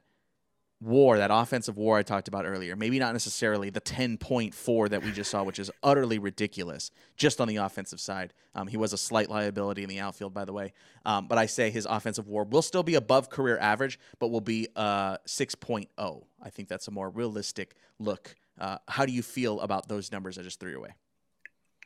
war, 0.82 1.18
that 1.18 1.30
offensive 1.32 1.76
war 1.76 1.98
I 1.98 2.02
talked 2.02 2.28
about 2.28 2.44
earlier, 2.44 2.76
maybe 2.76 2.98
not 2.98 3.12
necessarily 3.12 3.70
the 3.70 3.80
10.4 3.80 4.88
that 4.90 5.02
we 5.02 5.12
just 5.12 5.30
saw, 5.30 5.42
which 5.42 5.58
is 5.58 5.70
utterly 5.82 6.18
ridiculous 6.18 6.90
just 7.16 7.40
on 7.40 7.48
the 7.48 7.56
offensive 7.56 8.00
side. 8.00 8.32
Um, 8.54 8.66
he 8.66 8.76
was 8.76 8.92
a 8.92 8.98
slight 8.98 9.30
liability 9.30 9.82
in 9.82 9.88
the 9.88 10.00
outfield, 10.00 10.34
by 10.34 10.44
the 10.44 10.52
way. 10.52 10.72
Um, 11.04 11.28
but 11.28 11.38
I 11.38 11.46
say 11.46 11.70
his 11.70 11.86
offensive 11.86 12.28
war 12.28 12.44
will 12.44 12.62
still 12.62 12.82
be 12.82 12.94
above 12.94 13.30
career 13.30 13.58
average, 13.58 13.98
but 14.18 14.28
will 14.28 14.40
be 14.40 14.68
uh, 14.76 15.18
6.0. 15.26 16.22
I 16.42 16.50
think 16.50 16.68
that's 16.68 16.88
a 16.88 16.90
more 16.90 17.10
realistic 17.10 17.74
look. 17.98 18.34
Uh, 18.58 18.78
how 18.88 19.06
do 19.06 19.12
you 19.12 19.22
feel 19.22 19.60
about 19.60 19.88
those 19.88 20.12
numbers 20.12 20.38
I 20.38 20.42
just 20.42 20.60
threw 20.60 20.70
your 20.70 20.80
way? 20.80 20.94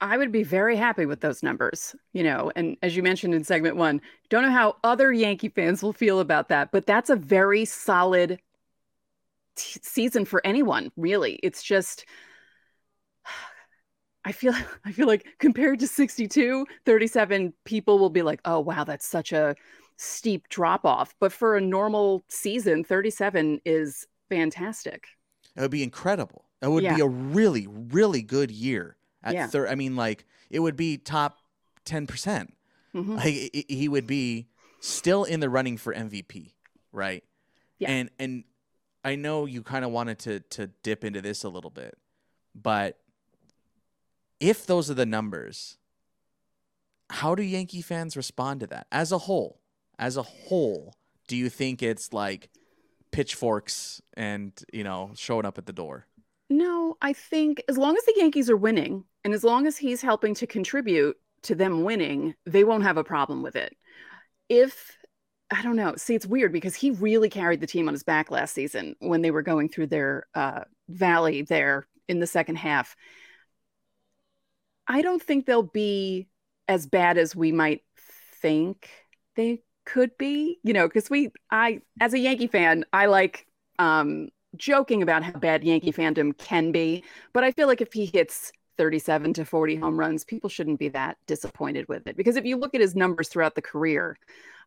I 0.01 0.19
would 0.19 0.31
be 0.31 0.43
very 0.43 0.77
happy 0.77 1.07
with 1.07 1.21
those 1.21 1.43
numbers, 1.43 1.95
you 2.13 2.23
know. 2.23 2.53
And 2.55 2.77
as 2.83 2.97
you 2.97 3.03
mentioned 3.03 3.35
in 3.35 3.45
segment 3.45 3.77
one, 3.77 4.03
don't 4.29 4.43
know 4.43 4.51
how 4.51 4.77
other 4.85 5.11
Yankee 5.13 5.49
fans 5.49 5.83
will 5.83 5.95
feel 5.95 6.21
about 6.21 6.49
that, 6.49 6.71
but 6.71 6.87
that's 6.87 7.09
a 7.09 7.17
very 7.17 7.65
solid 7.65 8.39
t- 9.57 9.81
season 9.83 10.25
for 10.25 10.41
anyone, 10.45 10.91
really. 10.97 11.39
It's 11.43 11.63
just 11.63 12.05
I 14.25 14.33
feel 14.33 14.55
I 14.85 14.93
feel 14.93 15.07
like 15.07 15.27
compared 15.39 15.81
to 15.81 15.87
62, 15.89 16.67
37 16.85 17.53
people 17.65 17.99
will 17.99 18.11
be 18.11 18.23
like, 18.23 18.41
"Oh, 18.45 18.61
wow, 18.61 18.85
that's 18.85 19.07
such 19.07 19.33
a 19.33 19.55
steep 19.97 20.49
drop 20.49 20.85
off." 20.85 21.15
But 21.21 21.33
for 21.33 21.57
a 21.57 21.61
normal 21.61 22.25
season, 22.29 22.85
37 22.85 23.61
is 23.65 24.07
fantastic. 24.29 25.09
It 25.57 25.61
would 25.61 25.71
be 25.71 25.83
incredible. 25.83 26.45
It 26.63 26.69
would 26.69 26.85
yeah. 26.85 26.95
be 26.95 27.03
a 27.03 27.07
really 27.07 27.67
really 27.69 28.23
good 28.23 28.51
year 28.51 28.97
at 29.23 29.35
yeah. 29.35 29.47
third. 29.47 29.69
I 29.69 29.75
mean 29.75 29.97
like 29.97 30.25
it 30.51 30.61
would 30.61 30.77
be 30.77 30.97
top 30.99 31.39
10%. 31.85 32.09
percent 32.09 32.55
mm-hmm. 32.95 33.17
Like 33.17 33.67
he 33.69 33.89
would 33.89 34.07
be 34.07 34.49
still 34.81 35.25
in 35.25 35.41
the 35.41 35.49
running 35.49 35.77
for 35.77 35.95
MVP, 35.95 36.53
right? 36.93 37.25
Yeah. 37.79 37.91
And 37.91 38.11
and 38.19 38.45
I 39.07 39.15
know 39.15 39.47
you 39.47 39.63
kind 39.63 39.85
of 39.85 39.93
wanted 39.93 40.19
to 40.21 40.41
to 40.41 40.67
dip 40.83 41.05
into 41.05 41.23
this 41.23 41.45
a 41.45 41.49
little 41.49 41.71
bit, 41.71 41.97
but 42.55 42.99
if 44.41 44.67
those 44.67 44.91
are 44.91 44.95
the 44.95 45.07
numbers, 45.07 45.79
how 47.11 47.37
do 47.37 47.43
Yankee 47.45 47.83
fans 47.83 48.17
respond 48.17 48.61
to 48.61 48.67
that 48.67 48.89
as 48.91 49.13
a 49.13 49.19
whole? 49.19 49.61
As 49.97 50.17
a 50.17 50.23
whole, 50.23 50.97
do 51.29 51.37
you 51.37 51.49
think 51.49 51.85
it's 51.85 52.13
like 52.13 52.51
pitchforks 53.13 54.03
and, 54.15 54.53
you 54.73 54.83
know, 54.83 55.13
showing 55.15 55.47
up 55.47 55.57
at 55.57 55.67
the 55.67 55.73
door? 55.73 56.07
No, 56.51 56.97
I 57.01 57.13
think 57.13 57.63
as 57.69 57.79
long 57.79 57.97
as 57.97 58.05
the 58.05 58.15
Yankees 58.17 58.51
are 58.51 58.57
winning 58.57 59.05
and 59.25 59.33
as 59.33 59.45
long 59.45 59.69
as 59.69 59.77
he's 59.77 60.03
helping 60.03 60.35
to 60.35 60.49
contribute 60.49 61.17
to 61.43 61.55
them 61.55 61.85
winning, 61.85 62.35
they 62.45 62.65
won't 62.65 62.83
have 62.83 62.97
a 62.97 63.05
problem 63.05 63.43
with 63.43 63.55
it. 63.55 63.77
If 64.49 64.96
I 65.51 65.63
don't 65.63 65.77
know. 65.77 65.95
See, 65.97 66.15
it's 66.15 66.27
weird 66.27 66.53
because 66.53 66.75
he 66.75 66.91
really 66.91 67.29
carried 67.29 67.61
the 67.61 67.67
team 67.67 67.87
on 67.87 67.95
his 67.95 68.03
back 68.03 68.31
last 68.31 68.53
season 68.53 68.97
when 68.99 69.23
they 69.23 69.31
were 69.31 69.43
going 69.43 69.69
through 69.69 69.87
their 69.87 70.27
uh, 70.35 70.63
valley 70.89 71.43
there 71.43 71.87
in 72.09 72.19
the 72.19 72.27
second 72.27 72.57
half. 72.57 72.97
I 74.89 75.03
don't 75.03 75.23
think 75.23 75.47
they'll 75.47 75.63
be 75.63 76.29
as 76.69 76.87
bad 76.87 77.17
as 77.17 77.37
we 77.37 77.53
might 77.53 77.83
think 78.41 78.89
they 79.37 79.63
could 79.85 80.19
be. 80.19 80.59
You 80.65 80.73
know, 80.73 80.89
because 80.89 81.09
we, 81.09 81.31
I, 81.51 81.81
as 82.01 82.13
a 82.13 82.19
Yankee 82.19 82.49
fan, 82.49 82.85
I 82.93 83.07
like 83.07 83.47
um, 83.79 84.29
joking 84.57 85.03
about 85.03 85.23
how 85.23 85.33
bad 85.33 85.63
Yankee 85.63 85.93
fandom 85.93 86.37
can 86.37 86.73
be. 86.73 87.05
But 87.33 87.45
I 87.45 87.53
feel 87.53 87.69
like 87.69 87.81
if 87.81 87.93
he 87.93 88.07
hits 88.07 88.51
37 88.79 89.35
to 89.35 89.45
40 89.45 89.77
home 89.77 89.99
runs, 89.99 90.25
people 90.25 90.51
shouldn't 90.51 90.81
be 90.81 90.89
that 90.89 91.19
disappointed 91.29 91.89
with 91.89 92.07
it. 92.09 92.17
Because 92.17 92.35
if 92.35 92.45
you 92.45 92.57
look 92.57 92.75
at 92.75 92.81
his 92.81 92.97
numbers 92.97 93.29
throughout 93.29 93.55
the 93.55 93.63
career, 93.63 94.19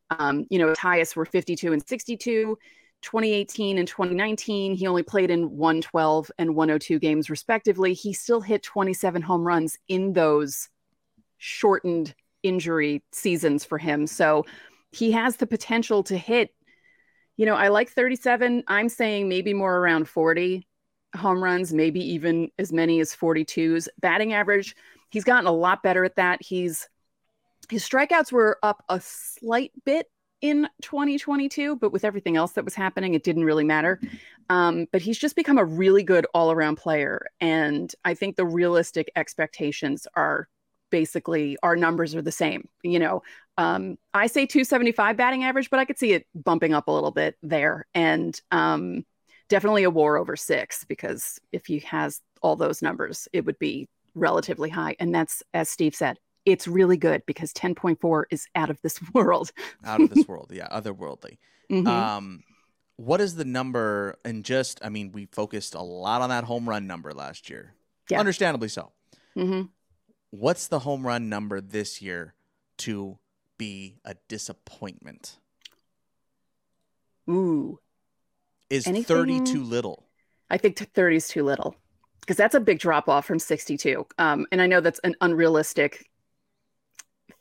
um, 0.10 0.46
you 0.50 0.60
know, 0.60 0.70
his 0.70 0.78
highest 0.78 1.16
were 1.16 1.26
52 1.26 1.74
and 1.74 1.88
62. 1.88 2.58
2018 3.02 3.78
and 3.78 3.88
2019, 3.88 4.76
he 4.76 4.86
only 4.88 5.04
played 5.04 5.32
in 5.32 5.56
112 5.58 6.32
and 6.38 6.56
102 6.56 7.00
games, 7.00 7.30
respectively. 7.30 7.94
He 7.94 8.12
still 8.12 8.42
hit 8.42 8.62
27 8.62 9.22
home 9.22 9.44
runs 9.48 9.78
in 9.88 10.14
those 10.14 10.70
shortened 11.38 12.14
injury 12.44 13.04
seasons 13.12 13.64
for 13.64 13.78
him. 13.78 14.06
So 14.06 14.46
he 14.92 15.12
has 15.14 15.38
the 15.38 15.48
potential 15.48 16.04
to 16.04 16.18
hit, 16.18 16.54
you 17.38 17.46
know, 17.46 17.56
I 17.56 17.70
like 17.70 17.90
37. 17.90 18.64
I'm 18.68 18.90
saying 18.90 19.30
maybe 19.30 19.54
more 19.54 19.78
around 19.78 20.10
40 20.10 20.68
home 21.16 21.44
runs, 21.44 21.74
maybe 21.74 22.02
even 22.14 22.50
as 22.60 22.74
many 22.74 23.00
as 23.00 23.16
42s. 23.16 23.88
Batting 24.00 24.34
average, 24.34 24.76
he's 25.10 25.24
gotten 25.24 25.48
a 25.48 25.52
lot 25.52 25.84
better 25.84 26.04
at 26.04 26.18
that. 26.18 26.42
He's 26.42 26.88
his 27.70 27.88
strikeouts 27.88 28.32
were 28.32 28.58
up 28.64 28.84
a 28.90 29.00
slight 29.02 29.72
bit 29.86 30.08
in 30.42 30.68
2022, 30.82 31.76
but 31.76 31.92
with 31.92 32.06
everything 32.06 32.38
else 32.38 32.54
that 32.54 32.66
was 32.66 32.76
happening, 32.76 33.14
it 33.14 33.24
didn't 33.24 33.44
really 33.44 33.64
matter. 33.64 34.00
Um, 34.50 34.88
but 34.92 35.02
he's 35.02 35.18
just 35.18 35.36
become 35.36 35.58
a 35.58 35.66
really 35.66 36.04
good 36.04 36.26
all 36.34 36.52
around 36.52 36.78
player. 36.78 37.26
And 37.42 37.94
I 38.06 38.14
think 38.14 38.36
the 38.36 38.46
realistic 38.46 39.12
expectations 39.16 40.08
are 40.16 40.48
basically 40.90 41.58
our 41.62 41.76
numbers 41.76 42.16
are 42.16 42.22
the 42.22 42.32
same. 42.32 42.68
You 42.84 43.00
know, 43.00 43.24
um, 43.58 43.98
I 44.14 44.28
say 44.28 44.46
275 44.46 45.18
batting 45.18 45.44
average, 45.44 45.70
but 45.70 45.80
I 45.80 45.86
could 45.86 46.00
see 46.00 46.14
it 46.14 46.26
bumping 46.34 46.74
up 46.74 46.88
a 46.88 46.92
little 46.92 47.12
bit 47.12 47.36
there. 47.44 47.86
And 47.94 48.40
um, 48.52 49.06
definitely 49.50 49.84
a 49.84 49.90
war 49.90 50.18
over 50.18 50.36
six, 50.36 50.86
because 50.86 51.40
if 51.52 51.66
he 51.66 51.80
has 51.80 52.22
all 52.42 52.56
those 52.56 52.82
numbers, 52.82 53.28
it 53.34 53.46
would 53.46 53.60
be 53.60 53.90
relatively 54.16 54.70
high. 54.70 54.96
And 55.00 55.14
that's, 55.14 55.44
as 55.54 55.70
Steve 55.70 55.94
said, 55.94 56.18
it's 56.52 56.68
really 56.68 56.98
good 56.98 57.24
because 57.26 57.54
10.4 57.54 58.24
is 58.32 58.48
out 58.56 58.70
of 58.70 58.82
this 58.82 59.00
world. 59.14 59.52
out 59.86 60.02
of 60.02 60.10
this 60.10 60.26
world, 60.28 60.52
yeah, 60.54 60.68
otherworldly. 60.68 61.38
Mm-hmm. 61.72 61.88
Um, 61.88 62.44
what 62.96 63.22
is 63.22 63.36
the 63.36 63.46
number? 63.46 64.18
And 64.26 64.44
just, 64.44 64.80
I 64.84 64.90
mean, 64.90 65.12
we 65.12 65.28
focused 65.28 65.76
a 65.76 65.82
lot 65.82 66.22
on 66.22 66.30
that 66.30 66.44
home 66.44 66.68
run 66.68 66.88
number 66.88 67.14
last 67.14 67.50
year, 67.50 67.76
yeah. 68.10 68.20
understandably 68.20 68.68
so. 68.70 68.92
Mm-hmm. 69.38 69.64
What's 70.32 70.68
the 70.68 70.80
home 70.80 71.06
run 71.06 71.30
number 71.30 71.62
this 71.62 72.02
year 72.02 72.36
to 72.80 73.18
be 73.58 73.98
a 74.06 74.16
disappointment? 74.28 75.38
Ooh, 77.30 77.80
is 78.70 78.88
Anything? 78.88 79.06
30 79.06 79.42
too 79.42 79.64
little? 79.64 80.06
I 80.50 80.58
think 80.58 80.78
30 80.78 81.16
is 81.16 81.28
too 81.28 81.44
little 81.44 81.76
because 82.22 82.38
that's 82.38 82.56
a 82.56 82.60
big 82.60 82.80
drop 82.80 83.08
off 83.08 83.26
from 83.26 83.40
62. 83.40 84.06
Um, 84.18 84.46
and 84.52 84.62
I 84.62 84.68
know 84.68 84.82
that's 84.82 85.00
an 85.00 85.16
unrealistic 85.22 86.10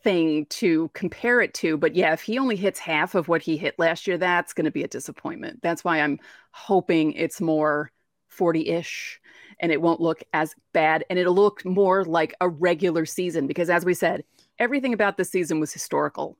thing 0.02 0.46
to 0.46 0.90
compare 0.94 1.40
it 1.40 1.54
to. 1.54 1.76
But 1.76 1.94
yeah, 1.94 2.12
if 2.12 2.22
he 2.22 2.38
only 2.38 2.56
hits 2.56 2.78
half 2.78 3.14
of 3.14 3.28
what 3.28 3.42
he 3.42 3.56
hit 3.56 3.78
last 3.78 4.06
year, 4.06 4.18
that's 4.18 4.52
going 4.52 4.64
to 4.64 4.70
be 4.70 4.84
a 4.84 4.88
disappointment. 4.88 5.60
That's 5.62 5.84
why 5.84 6.00
I'm 6.00 6.18
hoping 6.50 7.12
it's 7.12 7.40
more 7.40 7.90
40 8.28 8.68
ish 8.68 9.20
and 9.60 9.72
it 9.72 9.80
won't 9.80 10.00
look 10.00 10.22
as 10.32 10.54
bad 10.72 11.04
and 11.10 11.18
it'll 11.18 11.34
look 11.34 11.64
more 11.64 12.04
like 12.04 12.34
a 12.40 12.48
regular 12.48 13.04
season 13.04 13.46
because, 13.46 13.70
as 13.70 13.84
we 13.84 13.94
said, 13.94 14.24
everything 14.58 14.92
about 14.92 15.16
this 15.16 15.30
season 15.30 15.60
was 15.60 15.72
historical 15.72 16.36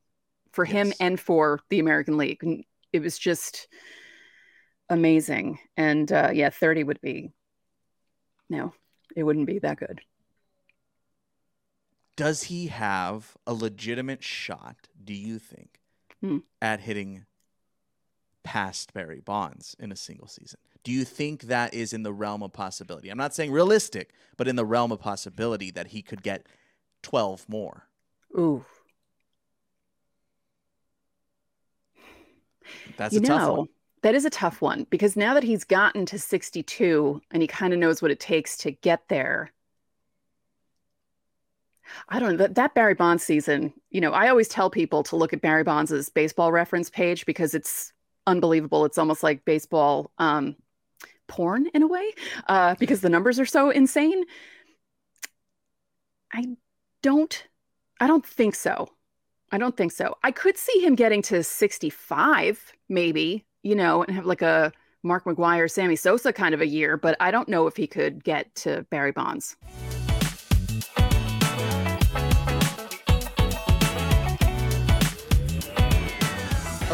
for 0.52 0.64
yes. 0.64 0.72
him 0.72 0.92
and 1.00 1.20
for 1.20 1.60
the 1.68 1.80
American 1.80 2.16
League. 2.16 2.66
It 2.92 3.02
was 3.02 3.18
just 3.18 3.68
amazing. 4.88 5.58
And 5.76 6.10
uh, 6.10 6.30
yeah, 6.32 6.50
30 6.50 6.84
would 6.84 7.00
be, 7.00 7.32
no, 8.48 8.72
it 9.16 9.24
wouldn't 9.24 9.46
be 9.46 9.58
that 9.58 9.78
good 9.78 10.00
does 12.18 12.42
he 12.42 12.66
have 12.66 13.36
a 13.46 13.54
legitimate 13.54 14.24
shot, 14.24 14.88
do 15.02 15.14
you 15.14 15.38
think, 15.38 15.78
hmm. 16.20 16.38
at 16.60 16.80
hitting 16.80 17.26
past 18.42 18.92
Barry 18.92 19.20
Bonds 19.20 19.76
in 19.78 19.92
a 19.92 19.96
single 19.96 20.26
season? 20.26 20.58
Do 20.82 20.90
you 20.90 21.04
think 21.04 21.42
that 21.42 21.72
is 21.72 21.92
in 21.92 22.02
the 22.02 22.12
realm 22.12 22.42
of 22.42 22.52
possibility? 22.52 23.08
I'm 23.08 23.18
not 23.18 23.36
saying 23.36 23.52
realistic, 23.52 24.12
but 24.36 24.48
in 24.48 24.56
the 24.56 24.64
realm 24.64 24.90
of 24.90 24.98
possibility 24.98 25.70
that 25.70 25.88
he 25.88 26.02
could 26.02 26.24
get 26.24 26.46
12 27.04 27.48
more. 27.48 27.86
Ooh. 28.36 28.64
That's 32.96 33.14
you 33.14 33.20
a 33.20 33.22
know, 33.22 33.28
tough 33.28 33.56
one. 33.58 33.68
That 34.02 34.14
is 34.16 34.24
a 34.24 34.30
tough 34.30 34.60
one 34.60 34.88
because 34.90 35.16
now 35.16 35.34
that 35.34 35.44
he's 35.44 35.62
gotten 35.62 36.04
to 36.06 36.18
62 36.18 37.22
and 37.30 37.42
he 37.42 37.46
kind 37.46 37.72
of 37.72 37.78
knows 37.78 38.02
what 38.02 38.10
it 38.10 38.18
takes 38.18 38.56
to 38.58 38.72
get 38.72 39.06
there, 39.06 39.52
I 42.08 42.18
don't 42.18 42.32
know 42.32 42.36
that, 42.38 42.54
that 42.54 42.74
Barry 42.74 42.94
Bonds 42.94 43.22
season. 43.22 43.72
You 43.90 44.00
know, 44.00 44.12
I 44.12 44.28
always 44.28 44.48
tell 44.48 44.70
people 44.70 45.02
to 45.04 45.16
look 45.16 45.32
at 45.32 45.40
Barry 45.40 45.64
Bonds's 45.64 46.08
baseball 46.08 46.52
reference 46.52 46.90
page 46.90 47.26
because 47.26 47.54
it's 47.54 47.92
unbelievable. 48.26 48.84
It's 48.84 48.98
almost 48.98 49.22
like 49.22 49.44
baseball 49.44 50.10
um, 50.18 50.56
porn 51.26 51.66
in 51.74 51.82
a 51.82 51.86
way 51.86 52.12
uh, 52.48 52.74
because 52.78 53.00
the 53.00 53.08
numbers 53.08 53.38
are 53.40 53.46
so 53.46 53.70
insane. 53.70 54.24
I 56.32 56.56
don't, 57.02 57.46
I 58.00 58.06
don't 58.06 58.26
think 58.26 58.54
so. 58.54 58.88
I 59.50 59.58
don't 59.58 59.76
think 59.76 59.92
so. 59.92 60.16
I 60.22 60.30
could 60.30 60.58
see 60.58 60.78
him 60.80 60.94
getting 60.94 61.22
to 61.22 61.42
65, 61.42 62.72
maybe, 62.88 63.46
you 63.62 63.74
know, 63.74 64.02
and 64.02 64.14
have 64.14 64.26
like 64.26 64.42
a 64.42 64.72
Mark 65.02 65.24
McGwire, 65.24 65.70
Sammy 65.70 65.96
Sosa 65.96 66.32
kind 66.32 66.54
of 66.54 66.60
a 66.60 66.66
year, 66.66 66.96
but 66.96 67.16
I 67.20 67.30
don't 67.30 67.48
know 67.48 67.66
if 67.66 67.76
he 67.76 67.86
could 67.86 68.22
get 68.24 68.54
to 68.56 68.84
Barry 68.90 69.12
Bonds. 69.12 69.56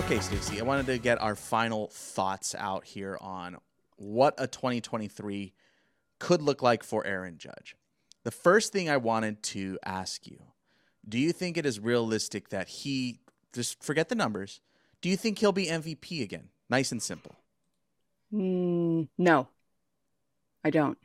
Okay, 0.05 0.21
Stacey, 0.21 0.61
I 0.61 0.65
wanted 0.65 0.85
to 0.85 0.99
get 0.99 1.19
our 1.23 1.35
final 1.35 1.89
thoughts 1.89 2.55
out 2.55 2.85
here 2.85 3.17
on 3.23 3.57
what 3.97 4.35
a 4.37 4.47
2023 4.47 5.55
could 6.19 6.43
look 6.43 6.61
like 6.61 6.83
for 6.83 7.07
Aaron 7.07 7.39
Judge. 7.39 7.75
The 8.23 8.31
first 8.31 8.71
thing 8.71 8.91
I 8.91 8.99
wanted 8.99 9.43
to 9.45 9.79
ask 9.83 10.27
you 10.27 10.43
do 11.09 11.19
you 11.19 11.33
think 11.33 11.57
it 11.57 11.65
is 11.65 11.81
realistic 11.81 12.51
that 12.51 12.69
he, 12.69 13.19
just 13.55 13.83
forget 13.83 14.11
the 14.11 14.15
numbers, 14.15 14.61
do 15.01 15.09
you 15.09 15.17
think 15.17 15.39
he'll 15.39 15.53
be 15.53 15.69
MVP 15.69 16.23
again? 16.23 16.51
Nice 16.69 16.93
and 16.93 17.03
simple. 17.03 17.37
Mm, 18.33 19.09
no, 19.17 19.49
I 20.63 20.69
don't. 20.69 20.99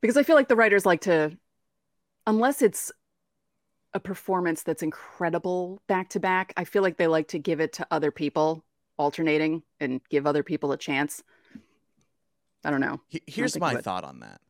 Because 0.00 0.16
I 0.16 0.22
feel 0.22 0.36
like 0.36 0.48
the 0.48 0.56
writers 0.56 0.86
like 0.86 1.00
to, 1.02 1.36
unless 2.28 2.62
it's 2.62 2.92
a 3.96 4.00
performance 4.00 4.62
that's 4.62 4.82
incredible 4.82 5.80
back 5.88 6.10
to 6.10 6.20
back, 6.20 6.52
I 6.56 6.64
feel 6.64 6.82
like 6.82 6.98
they 6.98 7.06
like 7.06 7.28
to 7.28 7.38
give 7.38 7.60
it 7.60 7.72
to 7.74 7.86
other 7.90 8.10
people, 8.10 8.62
alternating 8.98 9.62
and 9.80 10.02
give 10.10 10.26
other 10.26 10.42
people 10.42 10.70
a 10.70 10.76
chance. 10.76 11.22
I 12.62 12.70
don't 12.70 12.82
know. 12.82 13.00
Here's 13.26 13.54
don't 13.54 13.60
my 13.60 13.80
thought 13.80 14.04
on 14.04 14.20
that. 14.20 14.40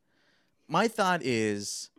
My 0.67 0.89
thought 0.89 1.21
is 1.23 1.91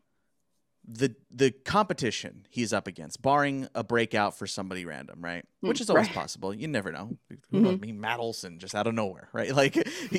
the 0.86 1.16
the 1.32 1.52
competition 1.52 2.46
he's 2.50 2.74
up 2.74 2.86
against, 2.86 3.22
barring 3.22 3.70
a 3.74 3.84
breakout 3.84 4.38
for 4.38 4.46
somebody 4.46 4.84
random, 4.84 5.22
right? 5.22 5.46
Mm, 5.64 5.70
Which 5.70 5.80
is 5.80 5.90
always 5.90 6.08
right. 6.08 6.16
possible. 6.16 6.54
You 6.54 6.68
never 6.68 6.92
know. 6.92 7.18
Mhm. 7.54 7.74
I 7.74 7.76
mean, 7.78 8.02
Matt 8.02 8.20
Olson 8.20 8.60
just 8.60 8.76
out 8.76 8.88
of 8.88 8.94
nowhere, 8.94 9.30
right? 9.32 9.52
Like 9.56 9.76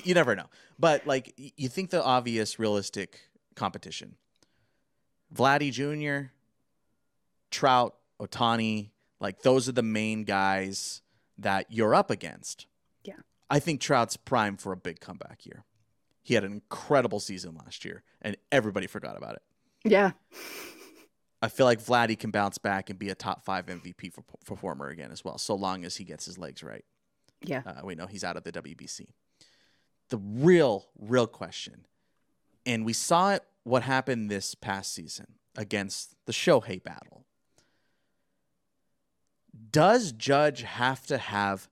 you 0.06 0.14
never 0.14 0.34
know. 0.34 0.46
But 0.78 1.06
like 1.06 1.34
you 1.36 1.68
think 1.68 1.90
the 1.90 2.02
obvious, 2.02 2.58
realistic 2.58 3.20
competition: 3.54 4.16
Vladdy 5.34 5.70
Jr., 5.72 6.30
Trout, 7.50 7.94
Ohtani. 8.20 8.90
Like 9.20 9.42
those 9.42 9.68
are 9.68 9.72
the 9.72 9.82
main 9.82 10.24
guys 10.24 11.02
that 11.38 11.66
you're 11.70 11.94
up 11.94 12.10
against. 12.10 12.66
Yeah. 13.04 13.14
I 13.50 13.58
think 13.58 13.80
Trout's 13.80 14.16
prime 14.16 14.56
for 14.56 14.72
a 14.72 14.76
big 14.76 15.00
comeback 15.00 15.46
year. 15.46 15.64
He 16.22 16.34
had 16.34 16.44
an 16.44 16.52
incredible 16.52 17.20
season 17.20 17.54
last 17.54 17.84
year, 17.84 18.02
and 18.20 18.36
everybody 18.52 18.86
forgot 18.86 19.16
about 19.16 19.36
it. 19.36 19.42
Yeah. 19.84 20.10
I 21.40 21.48
feel 21.48 21.64
like 21.64 21.80
Vladdy 21.82 22.18
can 22.18 22.30
bounce 22.30 22.58
back 22.58 22.90
and 22.90 22.98
be 22.98 23.08
a 23.08 23.14
top 23.14 23.44
five 23.44 23.66
MVP 23.66 24.12
for, 24.12 24.22
performer 24.44 24.88
again 24.88 25.10
as 25.10 25.24
well, 25.24 25.38
so 25.38 25.54
long 25.54 25.84
as 25.84 25.96
he 25.96 26.04
gets 26.04 26.26
his 26.26 26.36
legs 26.36 26.62
right. 26.62 26.84
Yeah. 27.42 27.62
Uh, 27.64 27.80
we 27.84 27.94
know 27.94 28.06
he's 28.06 28.24
out 28.24 28.36
of 28.36 28.44
the 28.44 28.52
WBC. 28.52 29.06
The 30.10 30.18
real, 30.18 30.88
real 30.98 31.26
question, 31.26 31.86
and 32.66 32.84
we 32.84 32.92
saw 32.92 33.32
it 33.32 33.42
what 33.64 33.82
happened 33.82 34.30
this 34.30 34.54
past 34.54 34.94
season 34.94 35.34
against 35.56 36.14
the 36.26 36.32
Shohei 36.32 36.82
battle. 36.82 37.26
Does 39.70 40.12
Judge 40.12 40.62
have 40.62 41.06
to 41.06 41.18
have 41.18 41.68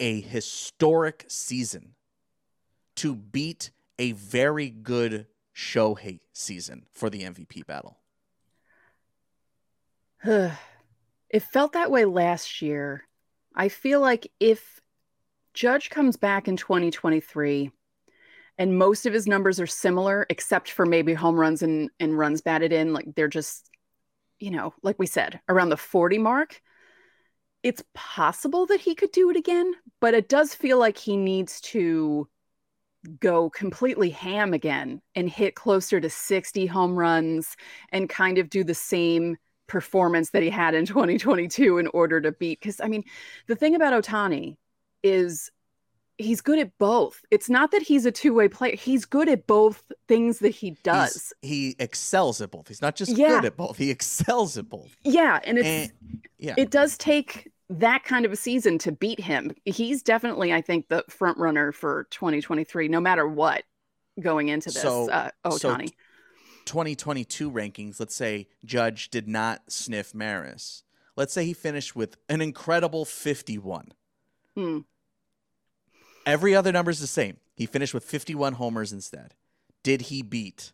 a 0.00 0.20
historic 0.20 1.24
season 1.28 1.94
to 2.96 3.14
beat 3.14 3.70
a 3.98 4.12
very 4.12 4.70
good 4.70 5.26
Shohei 5.54 6.20
season 6.32 6.86
for 6.92 7.10
the 7.10 7.22
MVP 7.22 7.66
battle? 7.66 7.98
it 10.24 11.42
felt 11.42 11.72
that 11.72 11.90
way 11.90 12.04
last 12.04 12.62
year. 12.62 13.04
I 13.54 13.68
feel 13.68 14.00
like 14.00 14.30
if 14.40 14.80
Judge 15.54 15.90
comes 15.90 16.16
back 16.16 16.48
in 16.48 16.56
2023 16.56 17.70
and 18.58 18.78
most 18.78 19.06
of 19.06 19.12
his 19.12 19.26
numbers 19.26 19.60
are 19.60 19.66
similar, 19.66 20.26
except 20.30 20.70
for 20.70 20.86
maybe 20.86 21.14
home 21.14 21.38
runs 21.38 21.62
and, 21.62 21.90
and 22.00 22.16
runs 22.16 22.40
batted 22.40 22.72
in, 22.72 22.92
like 22.92 23.14
they're 23.14 23.28
just, 23.28 23.70
you 24.38 24.50
know, 24.50 24.74
like 24.82 24.98
we 24.98 25.06
said, 25.06 25.40
around 25.48 25.68
the 25.68 25.76
40 25.76 26.18
mark, 26.18 26.60
it's 27.62 27.82
possible 27.94 28.66
that 28.66 28.80
he 28.80 28.94
could 28.94 29.12
do 29.12 29.30
it 29.30 29.36
again, 29.36 29.72
but 30.00 30.14
it 30.14 30.28
does 30.28 30.54
feel 30.54 30.78
like 30.78 30.96
he 30.96 31.16
needs 31.16 31.60
to 31.60 32.28
go 33.20 33.48
completely 33.50 34.10
ham 34.10 34.52
again 34.52 35.00
and 35.14 35.28
hit 35.28 35.54
closer 35.54 36.00
to 36.00 36.10
60 36.10 36.66
home 36.66 36.96
runs 36.96 37.56
and 37.90 38.08
kind 38.08 38.38
of 38.38 38.50
do 38.50 38.64
the 38.64 38.74
same 38.74 39.36
performance 39.66 40.30
that 40.30 40.42
he 40.42 40.50
had 40.50 40.74
in 40.74 40.86
2022 40.86 41.78
in 41.78 41.86
order 41.88 42.20
to 42.20 42.32
beat 42.32 42.58
because 42.60 42.80
I 42.80 42.88
mean 42.88 43.04
the 43.46 43.54
thing 43.54 43.74
about 43.74 43.92
Ohtani 43.92 44.56
is 45.02 45.50
he's 46.18 46.40
good 46.40 46.58
at 46.58 46.76
both. 46.78 47.24
It's 47.30 47.48
not 47.48 47.70
that 47.70 47.82
he's 47.82 48.04
a 48.04 48.10
two-way 48.12 48.48
player. 48.48 48.76
He's 48.76 49.04
good 49.04 49.28
at 49.28 49.46
both 49.46 49.82
things 50.08 50.40
that 50.40 50.50
he 50.50 50.72
does. 50.82 51.32
He's- 51.40 51.50
he 51.50 51.76
excels 51.78 52.40
at 52.40 52.50
both. 52.50 52.68
He's 52.68 52.82
not 52.82 52.96
just 52.96 53.16
Yeah. 53.16 53.28
good 53.28 53.44
at 53.46 53.56
both. 53.56 53.78
He 53.78 53.90
excels 53.90 54.58
at 54.58 54.68
both. 54.68 54.94
yeah, 55.04 55.40
and 55.44 55.58
it's 55.58 55.66
And 55.66 56.22
yeah, 56.38 56.54
it 56.58 56.70
does 56.70 56.98
take 56.98 57.50
that 57.70 58.02
kind 58.04 58.24
of 58.24 58.32
a 58.32 58.36
season 58.36 58.78
to 58.78 58.92
beat 58.92 59.20
him. 59.20 59.52
He's 59.64 60.02
definitely 60.02 60.52
I 60.52 60.60
think 60.60 60.88
the 60.88 61.04
front 61.08 61.38
runner 61.38 61.70
for 61.72 62.08
2023 62.10 62.88
no 62.88 63.00
matter 63.00 63.26
what 63.28 63.64
going 64.20 64.48
into 64.48 64.70
this 64.70 64.82
So- 64.82 65.10
uh, 65.10 65.30
so 65.56 65.70
Ohtani. 65.74 65.92
2022 66.64 67.50
rankings, 67.50 67.98
let's 68.00 68.14
say 68.14 68.48
Judge 68.64 69.10
did 69.10 69.28
not 69.28 69.70
sniff 69.72 70.14
Maris. 70.14 70.82
Let's 71.16 71.32
say 71.32 71.44
he 71.44 71.52
finished 71.54 71.96
with 71.96 72.16
an 72.28 72.40
incredible 72.40 73.04
51. 73.04 73.92
Hmm. 74.54 74.80
Every 76.28 76.54
other 76.54 76.72
number 76.72 76.90
is 76.90 77.00
the 77.00 77.06
same. 77.06 77.38
He 77.56 77.64
finished 77.64 77.94
with 77.94 78.04
51 78.04 78.52
homers 78.52 78.92
instead. 78.92 79.34
Did 79.82 80.02
he 80.02 80.20
beat 80.20 80.72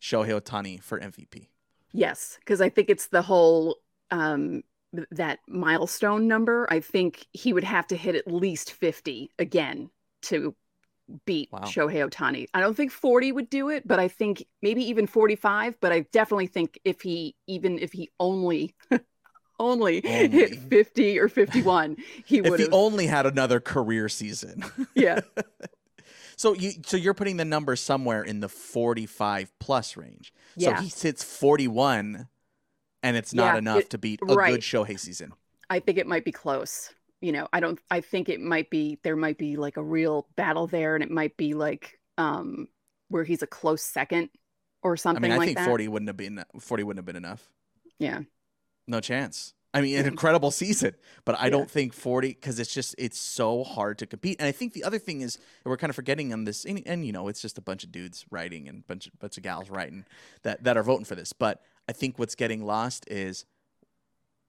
Shohei 0.00 0.40
Ohtani 0.40 0.82
for 0.82 0.98
MVP? 0.98 1.48
Yes, 1.92 2.38
because 2.40 2.62
I 2.62 2.70
think 2.70 2.88
it's 2.88 3.08
the 3.08 3.20
whole 3.20 3.76
um 4.10 4.62
that 5.10 5.40
milestone 5.46 6.26
number. 6.26 6.66
I 6.70 6.80
think 6.80 7.26
he 7.34 7.52
would 7.52 7.64
have 7.64 7.86
to 7.88 7.96
hit 7.96 8.14
at 8.14 8.32
least 8.32 8.72
50 8.72 9.30
again 9.38 9.90
to 10.22 10.54
beat 11.26 11.50
Wow. 11.52 11.60
Shohei 11.60 12.08
Ohtani. 12.08 12.46
I 12.54 12.60
don't 12.60 12.74
think 12.74 12.90
40 12.90 13.32
would 13.32 13.50
do 13.50 13.68
it, 13.68 13.86
but 13.86 13.98
I 13.98 14.08
think 14.08 14.46
maybe 14.62 14.82
even 14.88 15.06
45, 15.06 15.78
but 15.80 15.92
I 15.92 16.00
definitely 16.12 16.46
think 16.46 16.78
if 16.86 17.02
he 17.02 17.36
even 17.46 17.78
if 17.78 17.92
he 17.92 18.10
only 18.18 18.74
only, 19.58 20.04
Only. 20.04 20.28
hit 20.28 20.58
50 20.60 21.18
or 21.18 21.28
51, 21.28 21.96
he 22.24 22.38
If 22.38 22.48
would 22.50 22.60
he 22.60 22.64
have 22.66 22.72
only 22.74 23.06
had 23.06 23.26
another 23.26 23.60
career 23.60 24.08
season. 24.08 24.64
yeah. 24.94 25.20
So 26.36 26.54
you 26.54 26.72
so 26.86 26.96
you're 26.96 27.14
putting 27.14 27.36
the 27.36 27.44
number 27.44 27.74
somewhere 27.76 28.22
in 28.22 28.40
the 28.40 28.48
45 28.48 29.52
plus 29.58 29.96
range. 29.96 30.32
Yeah. 30.56 30.76
So 30.76 30.82
he 30.82 30.88
sits 30.88 31.24
41 31.24 32.28
and 33.02 33.16
it's 33.16 33.34
not 33.34 33.54
Yeah, 33.54 33.58
enough 33.58 33.78
it- 33.80 33.90
to 33.90 33.98
beat 33.98 34.20
a 34.22 34.34
right. 34.34 34.52
good 34.52 34.60
Shohei 34.60 34.98
season. 34.98 35.32
I 35.70 35.80
think 35.80 35.98
it 35.98 36.06
might 36.06 36.24
be 36.24 36.32
close. 36.32 36.90
You 37.20 37.32
know, 37.32 37.48
I 37.52 37.58
don't 37.60 37.80
I 37.90 38.00
think 38.00 38.28
it 38.28 38.40
might 38.40 38.70
be 38.70 38.98
there 39.02 39.16
might 39.16 39.38
be 39.38 39.56
like 39.56 39.76
a 39.76 39.82
real 39.82 40.28
battle 40.36 40.68
there 40.68 40.94
and 40.94 41.02
it 41.02 41.10
might 41.10 41.36
be 41.36 41.54
like 41.54 41.98
um 42.16 42.68
where 43.08 43.24
he's 43.24 43.42
a 43.42 43.46
close 43.46 43.82
second 43.82 44.30
or 44.82 44.92
I 44.92 44.96
something 44.96 45.22
mean, 45.22 45.32
I 45.32 45.36
like 45.38 45.46
think 45.46 45.58
that. 45.58 45.66
40 45.66 45.88
wouldn't 45.88 46.08
have 46.08 46.16
been 46.16 46.44
40 46.60 46.82
wouldn't 46.84 46.98
have 46.98 47.06
been 47.06 47.16
enough. 47.16 47.48
Yeah. 47.98 48.20
No 48.88 49.00
chance. 49.00 49.54
I 49.74 49.82
mean, 49.82 49.98
an 49.98 50.06
incredible 50.06 50.50
season, 50.50 50.94
but 51.26 51.38
I 51.38 51.44
Yeah. 51.44 51.50
don't 51.50 51.70
think 51.70 51.92
40 51.92 52.28
because 52.28 52.58
it's 52.58 52.72
just 52.72 52.94
it's 52.96 53.18
so 53.18 53.62
hard 53.62 53.98
to 53.98 54.06
compete. 54.06 54.38
And 54.40 54.48
I 54.48 54.50
think 54.52 54.72
the 54.72 54.82
other 54.82 54.98
thing 54.98 55.20
is 55.20 55.38
we're 55.62 55.76
kind 55.76 55.90
of 55.90 55.94
forgetting 55.94 56.32
on 56.32 56.44
this, 56.44 56.64
and, 56.64 56.82
and 56.86 57.04
you 57.06 57.12
know, 57.12 57.28
it's 57.28 57.42
just 57.42 57.58
a 57.58 57.60
bunch 57.60 57.84
of 57.84 57.92
dudes 57.92 58.24
writing 58.30 58.66
and 58.66 58.86
bunch 58.86 59.06
of 59.06 59.18
bunch 59.18 59.36
of 59.36 59.42
gals 59.42 59.68
writing 59.68 60.06
that 60.42 60.64
that 60.64 60.76
are 60.78 60.82
voting 60.82 61.04
for 61.04 61.14
this. 61.14 61.34
But 61.34 61.62
I 61.86 61.92
think 61.92 62.18
what's 62.18 62.34
getting 62.34 62.64
lost 62.64 63.04
is 63.10 63.44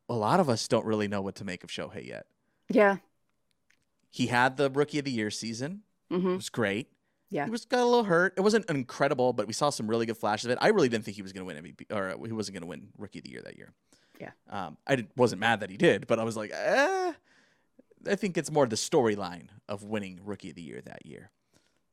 a 0.07 0.13
lot 0.15 0.39
of 0.39 0.49
us 0.49 0.67
don't 0.69 0.85
really 0.85 1.07
know 1.09 1.21
what 1.21 1.35
to 1.35 1.43
make 1.43 1.63
of 1.65 1.69
Shohei 1.69 2.07
yet. 2.07 2.25
Yeah. 2.69 2.97
He 4.09 4.27
had 4.27 4.57
the 4.57 4.69
Rookie 4.71 4.99
of 4.99 5.05
the 5.05 5.11
Year 5.11 5.29
season. 5.29 5.83
It 6.09 6.19
hmm 6.21 6.35
was 6.37 6.49
great. 6.49 6.87
Yeah. 7.29 7.45
He 7.45 7.51
was 7.51 7.65
got 7.65 7.81
a 7.81 7.85
little 7.85 8.05
hurt. 8.05 8.33
It 8.37 8.41
wasn't 8.41 8.67
incredible, 8.69 9.33
but 9.33 9.45
we 9.45 9.53
saw 9.53 9.69
some 9.69 9.87
really 9.87 10.07
good 10.07 10.17
flashes 10.17 10.45
of 10.45 10.51
it. 10.51 10.57
I 10.61 10.69
really 10.69 10.89
didn't 10.89 11.05
think 11.05 11.15
he 11.15 11.21
was 11.21 11.31
going 11.33 11.47
to 11.47 11.53
win 11.53 11.63
MVP 11.63 11.95
or 11.95 12.25
he 12.25 12.31
wasn't 12.33 12.55
going 12.55 12.63
to 12.63 12.67
win 12.67 12.87
Rookie 12.97 13.19
of 13.19 13.25
the 13.25 13.29
Year 13.31 13.41
that 13.43 13.55
year. 13.57 13.73
Yeah. 14.19 14.31
Um, 14.49 14.77
I 14.85 14.95
didn't, 14.95 15.11
wasn't 15.15 15.39
mad 15.41 15.61
that 15.61 15.69
he 15.69 15.77
did, 15.77 16.07
but 16.07 16.19
I 16.19 16.23
was 16.23 16.35
like, 16.35 16.51
eh. 16.53 17.13
I 18.09 18.15
think 18.15 18.37
it's 18.37 18.51
more 18.51 18.65
the 18.65 18.75
storyline 18.75 19.47
of 19.67 19.83
winning 19.83 20.19
Rookie 20.23 20.49
of 20.49 20.55
the 20.55 20.61
Year 20.61 20.81
that 20.85 21.05
year. 21.05 21.31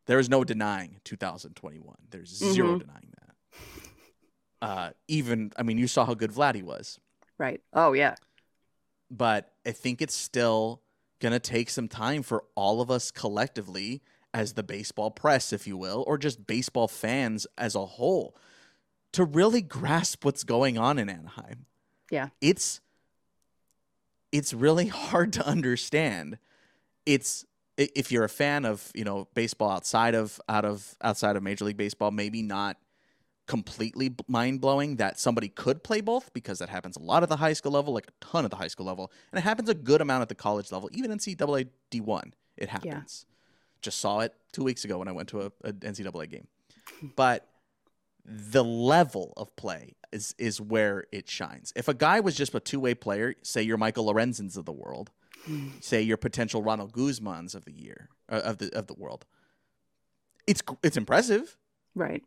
There 0.07 0.19
is 0.19 0.29
no 0.29 0.45
denying 0.45 1.01
2021. 1.05 1.97
There's 2.11 2.31
0 2.37 2.75
Mhm. 2.77 2.79
denying 2.81 3.13
that. 3.19 3.35
Uh, 4.63 4.91
even, 5.09 5.53
I 5.57 5.63
mean, 5.63 5.79
you 5.79 5.87
saw 5.89 6.05
how 6.05 6.15
good 6.15 6.31
Vladdy 6.33 6.63
was, 6.63 6.99
Right. 7.39 7.61
Oh 7.73 7.93
yeah. 7.93 8.15
but 9.11 9.53
I 9.67 9.73
think 9.73 10.01
it's 10.01 10.15
still 10.15 10.81
going 11.21 11.33
to 11.33 11.41
take 11.41 11.71
some 11.71 11.89
time 11.89 12.23
for 12.23 12.45
all 12.55 12.81
of 12.81 12.91
us 12.91 13.11
collectively 13.11 14.03
as 14.33 14.53
the 14.55 14.63
baseball 14.63 15.11
press, 15.11 15.53
if 15.53 15.67
you 15.67 15.77
will, 15.77 16.05
or 16.07 16.19
just 16.19 16.47
baseball 16.47 16.89
fans 16.89 17.47
as 17.59 17.75
a 17.75 17.85
whole 17.87 18.37
to 19.13 19.25
really 19.25 19.61
grasp 19.63 20.25
what's 20.25 20.45
going 20.45 20.77
on 20.79 20.99
in 20.99 21.09
Anaheim. 21.09 21.67
Yeah. 22.11 22.29
It's 22.41 22.81
it's 24.33 24.53
really 24.53 24.87
hard 25.09 25.33
to 25.35 25.47
understand. 25.47 26.39
It's 27.05 27.45
if 27.77 28.11
you're 28.11 28.25
a 28.25 28.29
fan 28.29 28.65
of, 28.65 28.91
you 28.95 29.05
know, 29.05 29.29
baseball 29.35 29.71
outside 29.71 30.15
of 30.15 30.41
out 30.49 30.65
of 30.65 30.97
outside 31.03 31.37
of 31.37 31.43
Major 31.43 31.65
League 31.65 31.77
Baseball, 31.77 32.11
maybe 32.11 32.43
not 32.43 32.77
completely 33.47 34.13
mind 34.27 34.61
blowing 34.61 34.97
that 34.97 35.21
somebody 35.21 35.49
could 35.49 35.85
play 35.85 36.01
both 36.01 36.33
because 36.33 36.59
that 36.59 36.69
happens 36.69 36.97
a 36.97 37.01
lot 37.01 37.23
at 37.23 37.29
the 37.29 37.37
high 37.37 37.53
school 37.53 37.73
level, 37.73 37.95
like 37.95 38.09
a 38.09 38.25
ton 38.25 38.45
at 38.45 38.51
the 38.51 38.57
high 38.57 38.67
school 38.69 38.87
level, 38.87 39.13
and 39.31 39.39
it 39.39 39.43
happens 39.43 39.69
a 39.69 39.75
good 39.75 40.01
amount 40.01 40.23
at 40.23 40.29
the 40.29 40.35
college 40.35 40.73
level, 40.73 40.89
even 40.93 41.11
NCAA 41.13 41.69
D1. 41.91 42.33
It 42.57 42.69
happens. 42.69 43.27
Yeah. 43.29 43.35
Just 43.83 43.99
saw 43.99 44.21
it 44.21 44.35
two 44.53 44.65
weeks 44.65 44.85
ago 44.85 44.99
when 44.99 45.07
I 45.07 45.13
went 45.13 45.29
to 45.29 45.43
a, 45.43 45.47
a 45.63 45.73
NCAA 45.73 46.29
game. 46.29 46.49
But 47.15 47.47
the 48.27 48.65
level 48.65 49.33
of 49.37 49.55
play 49.57 49.95
is 50.13 50.35
is 50.39 50.61
where 50.61 51.05
it 51.13 51.29
shines. 51.29 51.73
If 51.77 51.89
a 51.89 51.95
guy 51.95 52.21
was 52.21 52.35
just 52.35 52.55
a 52.55 52.61
two 52.61 52.81
way 52.81 52.95
player, 52.95 53.35
say 53.43 53.63
you're 53.63 53.77
Michael 53.77 54.13
Lorenzens 54.13 54.57
of 54.57 54.65
the 54.65 54.73
world, 54.73 55.11
say 55.81 56.03
you're 56.03 56.17
potential 56.17 56.63
Ronald 56.63 56.93
Guzman's 56.93 57.55
of 57.55 57.65
the 57.65 57.73
year 57.73 58.09
uh, 58.29 58.41
of 58.45 58.59
the 58.59 58.75
of 58.77 58.89
the 58.89 58.95
world, 58.95 59.25
it's 60.47 60.63
it's 60.83 60.97
impressive, 60.97 61.57
right? 61.95 62.23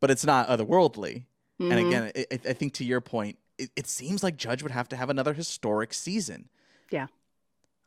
But 0.00 0.10
it's 0.10 0.24
not 0.24 0.48
otherworldly. 0.48 1.24
Mm-hmm. 1.60 1.72
And 1.72 1.86
again, 1.86 2.12
it, 2.14 2.46
I 2.46 2.52
think 2.52 2.74
to 2.74 2.84
your 2.84 3.00
point, 3.00 3.38
it, 3.56 3.70
it 3.76 3.86
seems 3.86 4.22
like 4.22 4.36
Judge 4.36 4.62
would 4.62 4.72
have 4.72 4.88
to 4.90 4.96
have 4.96 5.08
another 5.08 5.32
historic 5.32 5.94
season. 5.94 6.50
Yeah. 6.90 7.06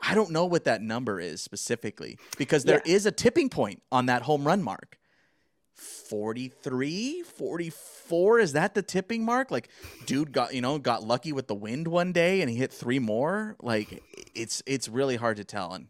I 0.01 0.15
don't 0.15 0.31
know 0.31 0.45
what 0.45 0.63
that 0.63 0.81
number 0.81 1.19
is 1.19 1.41
specifically 1.41 2.17
because 2.37 2.63
there 2.63 2.81
yeah. 2.85 2.95
is 2.95 3.05
a 3.05 3.11
tipping 3.11 3.49
point 3.49 3.83
on 3.91 4.05
that 4.07 4.23
home 4.23 4.45
run 4.45 4.63
mark. 4.63 4.97
43 5.79 7.23
44 7.23 8.39
is 8.39 8.53
that 8.53 8.73
the 8.73 8.81
tipping 8.81 9.23
mark? 9.23 9.51
Like 9.51 9.69
dude 10.05 10.31
got 10.31 10.53
you 10.53 10.61
know 10.61 10.77
got 10.77 11.03
lucky 11.03 11.31
with 11.31 11.47
the 11.47 11.55
wind 11.55 11.87
one 11.87 12.11
day 12.11 12.41
and 12.41 12.49
he 12.49 12.57
hit 12.57 12.71
three 12.71 12.99
more? 12.99 13.55
Like 13.61 14.03
it's 14.35 14.61
it's 14.65 14.89
really 14.89 15.15
hard 15.15 15.37
to 15.37 15.43
tell. 15.43 15.73
And 15.73 15.87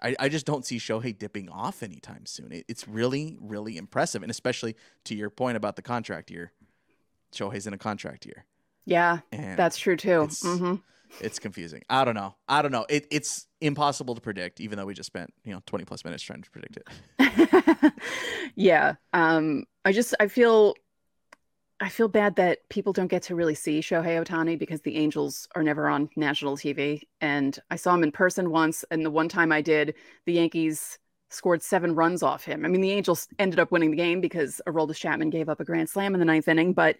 i, 0.00 0.14
I 0.18 0.28
just 0.28 0.46
don't 0.46 0.64
see 0.64 0.78
shohei 0.78 1.16
dipping 1.16 1.48
off 1.48 1.82
anytime 1.82 2.26
soon. 2.26 2.52
It, 2.52 2.64
it's 2.68 2.88
really 2.88 3.36
really 3.40 3.76
impressive. 3.76 4.22
And 4.22 4.30
especially 4.30 4.76
to 5.04 5.14
your 5.14 5.30
point 5.30 5.56
about 5.56 5.76
the 5.76 5.82
contract 5.82 6.30
year 6.30 6.52
shohei's 7.32 7.66
in 7.66 7.74
a 7.74 7.78
contract 7.78 8.26
year. 8.26 8.44
Yeah 8.84 9.20
and 9.32 9.58
that's 9.58 9.78
true 9.78 9.96
too. 9.96 10.22
it's, 10.22 10.42
mm-hmm. 10.42 10.76
It's 11.20 11.38
confusing 11.38 11.82
i 11.90 12.04
don't 12.04 12.14
know 12.14 12.34
i 12.48 12.62
don't 12.62 12.72
know 12.72 12.86
it, 12.88 13.06
it's 13.10 13.48
impossible 13.60 14.14
to 14.14 14.20
predict, 14.20 14.60
even 14.60 14.78
though 14.78 14.86
we 14.86 14.94
just 14.94 15.06
spent 15.06 15.32
you 15.44 15.52
know 15.52 15.60
twenty 15.66 15.84
plus 15.84 16.04
minutes 16.04 16.22
trying 16.22 16.42
to 16.42 16.50
predict 16.50 16.78
it. 16.78 17.92
yeah, 18.56 18.94
um, 19.12 19.64
I 19.84 19.92
just 19.92 20.14
I 20.20 20.28
feel 20.28 20.74
I 21.80 21.88
feel 21.88 22.08
bad 22.08 22.36
that 22.36 22.68
people 22.68 22.92
don't 22.92 23.08
get 23.08 23.22
to 23.24 23.34
really 23.34 23.54
see 23.54 23.80
Shohei 23.80 24.24
Ohtani 24.24 24.58
because 24.58 24.80
the 24.82 24.96
Angels 24.96 25.48
are 25.54 25.62
never 25.62 25.88
on 25.88 26.08
national 26.16 26.56
TV, 26.56 27.02
and 27.20 27.58
I 27.70 27.76
saw 27.76 27.94
him 27.94 28.02
in 28.02 28.12
person 28.12 28.50
once, 28.50 28.84
and 28.90 29.04
the 29.04 29.10
one 29.10 29.28
time 29.28 29.52
I 29.52 29.62
did, 29.62 29.94
the 30.26 30.34
Yankees 30.34 30.98
scored 31.30 31.62
seven 31.62 31.94
runs 31.94 32.22
off 32.22 32.44
him. 32.44 32.64
I 32.64 32.68
mean, 32.68 32.80
the 32.80 32.90
Angels 32.90 33.28
ended 33.38 33.58
up 33.58 33.70
winning 33.70 33.90
the 33.90 33.98
game 33.98 34.20
because 34.20 34.62
Aroldis 34.66 34.96
Chapman 34.96 35.28
gave 35.28 35.50
up 35.50 35.60
a 35.60 35.64
grand 35.64 35.90
slam 35.90 36.14
in 36.14 36.20
the 36.20 36.24
ninth 36.24 36.48
inning, 36.48 36.72
but 36.72 36.96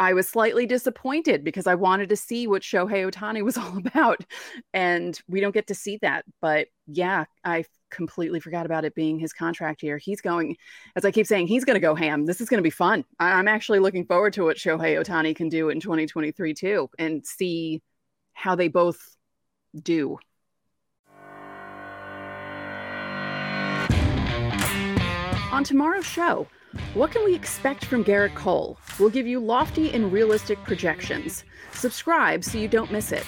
I 0.00 0.12
was 0.12 0.28
slightly 0.28 0.64
disappointed 0.64 1.42
because 1.42 1.66
I 1.66 1.74
wanted 1.74 2.08
to 2.10 2.16
see 2.16 2.46
what 2.46 2.62
Shohei 2.62 3.10
Ohtani 3.10 3.42
was 3.42 3.56
all 3.58 3.76
about. 3.76 4.24
And 4.72 5.18
we 5.28 5.40
don't 5.40 5.54
get 5.54 5.66
to 5.68 5.74
see 5.74 5.98
that. 6.02 6.24
But 6.40 6.68
yeah, 6.86 7.24
I 7.44 7.64
completely 7.90 8.38
forgot 8.40 8.66
about 8.66 8.84
it 8.84 8.94
being 8.94 9.18
his 9.18 9.32
contract 9.32 9.82
year. 9.82 9.98
He's 9.98 10.20
going, 10.20 10.56
as 10.94 11.04
I 11.04 11.10
keep 11.10 11.26
saying, 11.26 11.48
he's 11.48 11.64
going 11.64 11.74
to 11.74 11.80
go 11.80 11.94
ham. 11.94 12.26
This 12.26 12.40
is 12.40 12.48
going 12.48 12.58
to 12.58 12.62
be 12.62 12.70
fun. 12.70 13.04
I'm 13.18 13.48
actually 13.48 13.80
looking 13.80 14.06
forward 14.06 14.34
to 14.34 14.44
what 14.44 14.56
Shohei 14.56 15.02
Ohtani 15.02 15.34
can 15.34 15.48
do 15.48 15.68
in 15.70 15.80
2023 15.80 16.54
too 16.54 16.88
and 16.98 17.26
see 17.26 17.82
how 18.34 18.54
they 18.54 18.68
both 18.68 19.16
do. 19.82 20.18
On 25.50 25.64
tomorrow's 25.64 26.06
show, 26.06 26.46
what 26.94 27.10
can 27.10 27.24
we 27.24 27.34
expect 27.34 27.84
from 27.84 28.04
Gerrit 28.04 28.34
Cole? 28.34 28.78
We'll 28.98 29.10
give 29.10 29.26
you 29.26 29.40
lofty 29.40 29.92
and 29.92 30.12
realistic 30.12 30.62
projections. 30.64 31.44
Subscribe 31.72 32.44
so 32.44 32.58
you 32.58 32.68
don't 32.68 32.92
miss 32.92 33.12
it. 33.12 33.24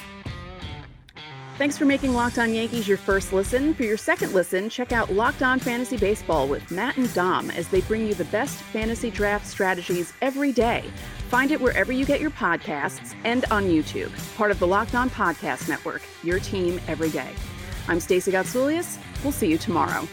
Thanks 1.61 1.77
for 1.77 1.85
making 1.85 2.15
Locked 2.15 2.39
On 2.39 2.55
Yankees 2.55 2.89
your 2.89 2.97
first 2.97 3.35
listen. 3.35 3.75
For 3.75 3.83
your 3.83 3.99
second 3.99 4.33
listen, 4.33 4.71
check 4.71 4.93
out 4.93 5.13
Locked 5.13 5.43
On 5.43 5.59
Fantasy 5.59 5.99
Baseball 5.99 6.49
with 6.49 6.71
Matt 6.71 6.97
and 6.97 7.13
Dom 7.13 7.51
as 7.51 7.69
they 7.69 7.83
bring 7.83 8.07
you 8.07 8.15
the 8.15 8.25
best 8.25 8.57
fantasy 8.57 9.11
draft 9.11 9.47
strategies 9.47 10.15
every 10.23 10.53
day. 10.53 10.83
Find 11.29 11.51
it 11.51 11.61
wherever 11.61 11.93
you 11.93 12.07
get 12.07 12.19
your 12.19 12.31
podcasts 12.31 13.15
and 13.25 13.45
on 13.51 13.65
YouTube. 13.65 14.11
Part 14.37 14.51
of 14.51 14.59
the 14.59 14.67
Locked 14.67 14.95
On 14.95 15.11
Podcast 15.11 15.69
Network, 15.69 16.01
your 16.23 16.41
team 16.41 16.81
every 16.89 17.11
day. 17.11 17.31
I'm 17.89 18.01
Stacey 18.01 18.33
Gotsulias. 18.33 18.99
We'll 19.23 19.33
see 19.33 19.51
you 19.51 19.59
tomorrow. 19.59 20.09